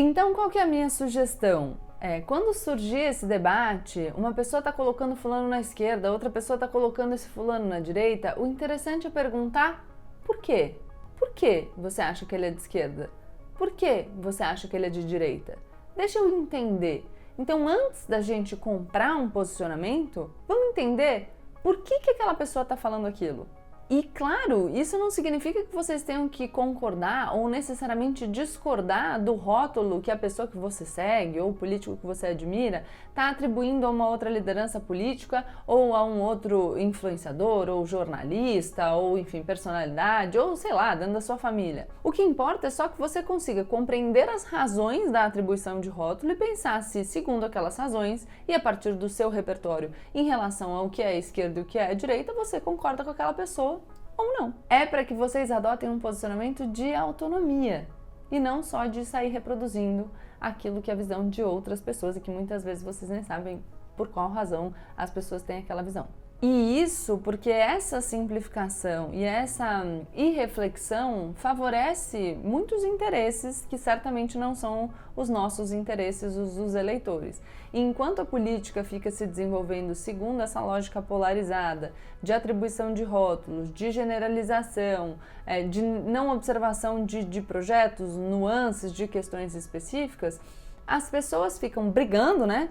Então, 0.00 0.32
qual 0.32 0.48
que 0.48 0.56
é 0.56 0.62
a 0.62 0.66
minha 0.66 0.88
sugestão? 0.88 1.76
É, 2.00 2.20
quando 2.20 2.54
surgir 2.54 3.00
esse 3.00 3.26
debate, 3.26 4.12
uma 4.16 4.32
pessoa 4.32 4.60
está 4.60 4.72
colocando 4.72 5.16
fulano 5.16 5.48
na 5.48 5.60
esquerda, 5.60 6.12
outra 6.12 6.30
pessoa 6.30 6.54
está 6.54 6.68
colocando 6.68 7.14
esse 7.14 7.28
fulano 7.28 7.66
na 7.66 7.80
direita, 7.80 8.40
o 8.40 8.46
interessante 8.46 9.08
é 9.08 9.10
perguntar 9.10 9.84
por 10.24 10.38
quê? 10.38 10.76
Por 11.18 11.30
que 11.30 11.66
você 11.76 12.00
acha 12.00 12.24
que 12.24 12.32
ele 12.32 12.46
é 12.46 12.50
de 12.52 12.60
esquerda? 12.60 13.10
Por 13.56 13.72
que 13.72 14.06
você 14.14 14.44
acha 14.44 14.68
que 14.68 14.76
ele 14.76 14.86
é 14.86 14.88
de 14.88 15.02
direita? 15.02 15.58
Deixa 15.96 16.20
eu 16.20 16.28
entender. 16.28 17.04
Então, 17.36 17.66
antes 17.66 18.06
da 18.06 18.20
gente 18.20 18.54
comprar 18.54 19.16
um 19.16 19.28
posicionamento, 19.28 20.32
vamos 20.46 20.68
entender 20.68 21.28
por 21.60 21.78
que, 21.78 21.98
que 21.98 22.10
aquela 22.10 22.34
pessoa 22.34 22.62
está 22.62 22.76
falando 22.76 23.08
aquilo. 23.08 23.48
E 23.90 24.02
claro, 24.02 24.68
isso 24.74 24.98
não 24.98 25.10
significa 25.10 25.64
que 25.64 25.74
vocês 25.74 26.02
tenham 26.02 26.28
que 26.28 26.46
concordar 26.46 27.34
ou 27.34 27.48
necessariamente 27.48 28.26
discordar 28.26 29.18
do 29.18 29.32
rótulo 29.32 30.02
que 30.02 30.10
a 30.10 30.16
pessoa 30.16 30.46
que 30.46 30.58
você 30.58 30.84
segue 30.84 31.40
ou 31.40 31.48
o 31.48 31.54
político 31.54 31.96
que 31.96 32.04
você 32.04 32.26
admira 32.26 32.84
está 33.08 33.30
atribuindo 33.30 33.86
a 33.86 33.90
uma 33.90 34.06
outra 34.06 34.28
liderança 34.28 34.78
política 34.78 35.42
ou 35.66 35.96
a 35.96 36.04
um 36.04 36.20
outro 36.20 36.78
influenciador 36.78 37.70
ou 37.70 37.86
jornalista 37.86 38.92
ou 38.92 39.16
enfim, 39.16 39.42
personalidade 39.42 40.38
ou 40.38 40.54
sei 40.54 40.74
lá, 40.74 40.94
dentro 40.94 41.14
da 41.14 41.22
sua 41.22 41.38
família. 41.38 41.88
O 42.04 42.12
que 42.12 42.20
importa 42.22 42.66
é 42.66 42.70
só 42.70 42.88
que 42.88 42.98
você 42.98 43.22
consiga 43.22 43.64
compreender 43.64 44.28
as 44.28 44.44
razões 44.44 45.10
da 45.10 45.24
atribuição 45.24 45.80
de 45.80 45.88
rótulo 45.88 46.32
e 46.32 46.36
pensar 46.36 46.82
se, 46.82 47.06
segundo 47.06 47.44
aquelas 47.44 47.78
razões 47.78 48.28
e 48.46 48.52
a 48.52 48.60
partir 48.60 48.92
do 48.92 49.08
seu 49.08 49.30
repertório 49.30 49.92
em 50.14 50.24
relação 50.24 50.72
ao 50.72 50.90
que 50.90 51.02
é 51.02 51.16
esquerda 51.16 51.60
e 51.60 51.62
o 51.62 51.66
que 51.66 51.78
é 51.78 51.94
direita, 51.94 52.34
você 52.34 52.60
concorda 52.60 53.02
com 53.02 53.10
aquela 53.10 53.32
pessoa 53.32 53.77
ou 54.18 54.34
não. 54.34 54.54
É 54.68 54.84
para 54.84 55.04
que 55.04 55.14
vocês 55.14 55.50
adotem 55.50 55.88
um 55.88 56.00
posicionamento 56.00 56.66
de 56.66 56.92
autonomia 56.92 57.88
e 58.30 58.38
não 58.38 58.62
só 58.62 58.86
de 58.86 59.04
sair 59.04 59.28
reproduzindo 59.28 60.10
aquilo 60.40 60.82
que 60.82 60.90
é 60.90 60.94
a 60.94 60.96
visão 60.96 61.28
de 61.28 61.42
outras 61.42 61.80
pessoas 61.80 62.16
e 62.16 62.20
que 62.20 62.30
muitas 62.30 62.64
vezes 62.64 62.82
vocês 62.82 63.10
nem 63.10 63.22
sabem 63.22 63.62
por 63.96 64.08
qual 64.08 64.28
razão 64.28 64.74
as 64.96 65.10
pessoas 65.10 65.42
têm 65.42 65.60
aquela 65.60 65.82
visão. 65.82 66.06
E 66.40 66.80
isso 66.80 67.18
porque 67.18 67.50
essa 67.50 68.00
simplificação 68.00 69.10
e 69.12 69.24
essa 69.24 69.84
irreflexão 70.14 71.34
favorece 71.36 72.38
muitos 72.44 72.84
interesses 72.84 73.66
que 73.68 73.76
certamente 73.76 74.38
não 74.38 74.54
são 74.54 74.88
os 75.16 75.28
nossos 75.28 75.72
interesses, 75.72 76.36
os 76.36 76.54
dos 76.54 76.76
eleitores. 76.76 77.42
E 77.72 77.80
enquanto 77.80 78.22
a 78.22 78.24
política 78.24 78.84
fica 78.84 79.10
se 79.10 79.26
desenvolvendo 79.26 79.96
segundo 79.96 80.40
essa 80.40 80.60
lógica 80.60 81.02
polarizada 81.02 81.92
de 82.22 82.32
atribuição 82.32 82.94
de 82.94 83.02
rótulos, 83.02 83.74
de 83.74 83.90
generalização, 83.90 85.16
é, 85.44 85.64
de 85.64 85.82
não 85.82 86.30
observação 86.30 87.04
de, 87.04 87.24
de 87.24 87.42
projetos, 87.42 88.16
nuances 88.16 88.92
de 88.92 89.08
questões 89.08 89.56
específicas, 89.56 90.40
as 90.86 91.10
pessoas 91.10 91.58
ficam 91.58 91.90
brigando, 91.90 92.46
né? 92.46 92.68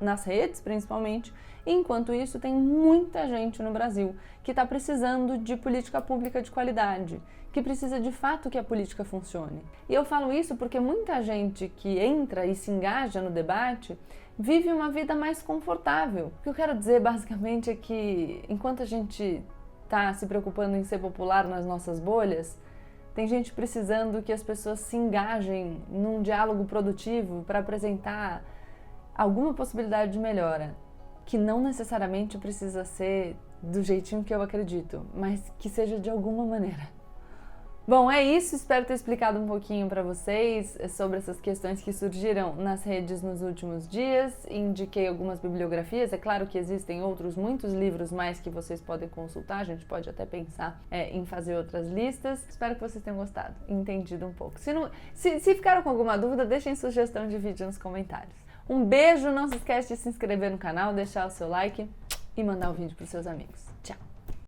Nas 0.00 0.24
redes, 0.24 0.62
principalmente 0.62 1.30
Enquanto 1.70 2.14
isso, 2.14 2.38
tem 2.38 2.54
muita 2.54 3.28
gente 3.28 3.62
no 3.62 3.70
Brasil 3.70 4.16
que 4.42 4.52
está 4.52 4.64
precisando 4.64 5.36
de 5.36 5.54
política 5.54 6.00
pública 6.00 6.40
de 6.40 6.50
qualidade, 6.50 7.20
que 7.52 7.60
precisa 7.60 8.00
de 8.00 8.10
fato 8.10 8.48
que 8.48 8.56
a 8.56 8.64
política 8.64 9.04
funcione. 9.04 9.62
E 9.86 9.92
eu 9.92 10.02
falo 10.02 10.32
isso 10.32 10.56
porque 10.56 10.80
muita 10.80 11.22
gente 11.22 11.70
que 11.76 11.98
entra 11.98 12.46
e 12.46 12.54
se 12.54 12.70
engaja 12.70 13.20
no 13.20 13.28
debate 13.28 13.98
vive 14.38 14.72
uma 14.72 14.90
vida 14.90 15.14
mais 15.14 15.42
confortável. 15.42 16.32
O 16.38 16.42
que 16.42 16.48
eu 16.48 16.54
quero 16.54 16.74
dizer 16.74 17.00
basicamente 17.00 17.68
é 17.68 17.76
que 17.76 18.42
enquanto 18.48 18.82
a 18.82 18.86
gente 18.86 19.44
está 19.84 20.14
se 20.14 20.26
preocupando 20.26 20.74
em 20.74 20.84
ser 20.84 20.98
popular 20.98 21.46
nas 21.46 21.66
nossas 21.66 22.00
bolhas, 22.00 22.58
tem 23.14 23.28
gente 23.28 23.52
precisando 23.52 24.22
que 24.22 24.32
as 24.32 24.42
pessoas 24.42 24.80
se 24.80 24.96
engajem 24.96 25.82
num 25.90 26.22
diálogo 26.22 26.64
produtivo 26.64 27.44
para 27.46 27.58
apresentar 27.58 28.42
alguma 29.14 29.52
possibilidade 29.52 30.12
de 30.12 30.18
melhora 30.18 30.87
que 31.28 31.36
não 31.36 31.60
necessariamente 31.60 32.38
precisa 32.38 32.86
ser 32.86 33.36
do 33.62 33.82
jeitinho 33.82 34.24
que 34.24 34.34
eu 34.34 34.40
acredito, 34.40 35.04
mas 35.14 35.42
que 35.58 35.68
seja 35.68 36.00
de 36.00 36.08
alguma 36.08 36.46
maneira. 36.46 36.88
Bom, 37.86 38.10
é 38.10 38.22
isso. 38.22 38.56
Espero 38.56 38.86
ter 38.86 38.94
explicado 38.94 39.38
um 39.38 39.46
pouquinho 39.46 39.88
para 39.88 40.02
vocês 40.02 40.78
sobre 40.90 41.18
essas 41.18 41.38
questões 41.38 41.82
que 41.82 41.92
surgiram 41.92 42.56
nas 42.56 42.82
redes 42.82 43.20
nos 43.20 43.42
últimos 43.42 43.86
dias. 43.86 44.32
Indiquei 44.50 45.06
algumas 45.06 45.38
bibliografias. 45.38 46.14
É 46.14 46.18
claro 46.18 46.46
que 46.46 46.56
existem 46.56 47.02
outros 47.02 47.36
muitos 47.36 47.74
livros 47.74 48.10
mais 48.10 48.40
que 48.40 48.48
vocês 48.48 48.80
podem 48.80 49.08
consultar. 49.08 49.60
A 49.60 49.64
gente 49.64 49.84
pode 49.84 50.08
até 50.08 50.24
pensar 50.24 50.82
é, 50.90 51.10
em 51.10 51.26
fazer 51.26 51.56
outras 51.56 51.88
listas. 51.88 52.42
Espero 52.48 52.74
que 52.74 52.80
vocês 52.80 53.04
tenham 53.04 53.18
gostado, 53.18 53.54
entendido 53.68 54.26
um 54.26 54.32
pouco. 54.32 54.58
Se, 54.58 54.72
não, 54.72 54.90
se, 55.12 55.40
se 55.40 55.54
ficaram 55.54 55.82
com 55.82 55.90
alguma 55.90 56.16
dúvida, 56.16 56.46
deixem 56.46 56.74
sugestão 56.74 57.28
de 57.28 57.36
vídeo 57.36 57.66
nos 57.66 57.76
comentários. 57.76 58.47
Um 58.68 58.84
beijo, 58.84 59.30
não 59.30 59.48
se 59.48 59.56
esquece 59.56 59.94
de 59.94 60.00
se 60.00 60.08
inscrever 60.08 60.50
no 60.50 60.58
canal, 60.58 60.92
deixar 60.92 61.26
o 61.26 61.30
seu 61.30 61.48
like 61.48 61.88
e 62.36 62.44
mandar 62.44 62.70
o 62.70 62.74
vídeo 62.74 62.94
para 62.94 63.04
os 63.04 63.10
seus 63.10 63.26
amigos. 63.26 63.64
Tchau! 63.82 64.07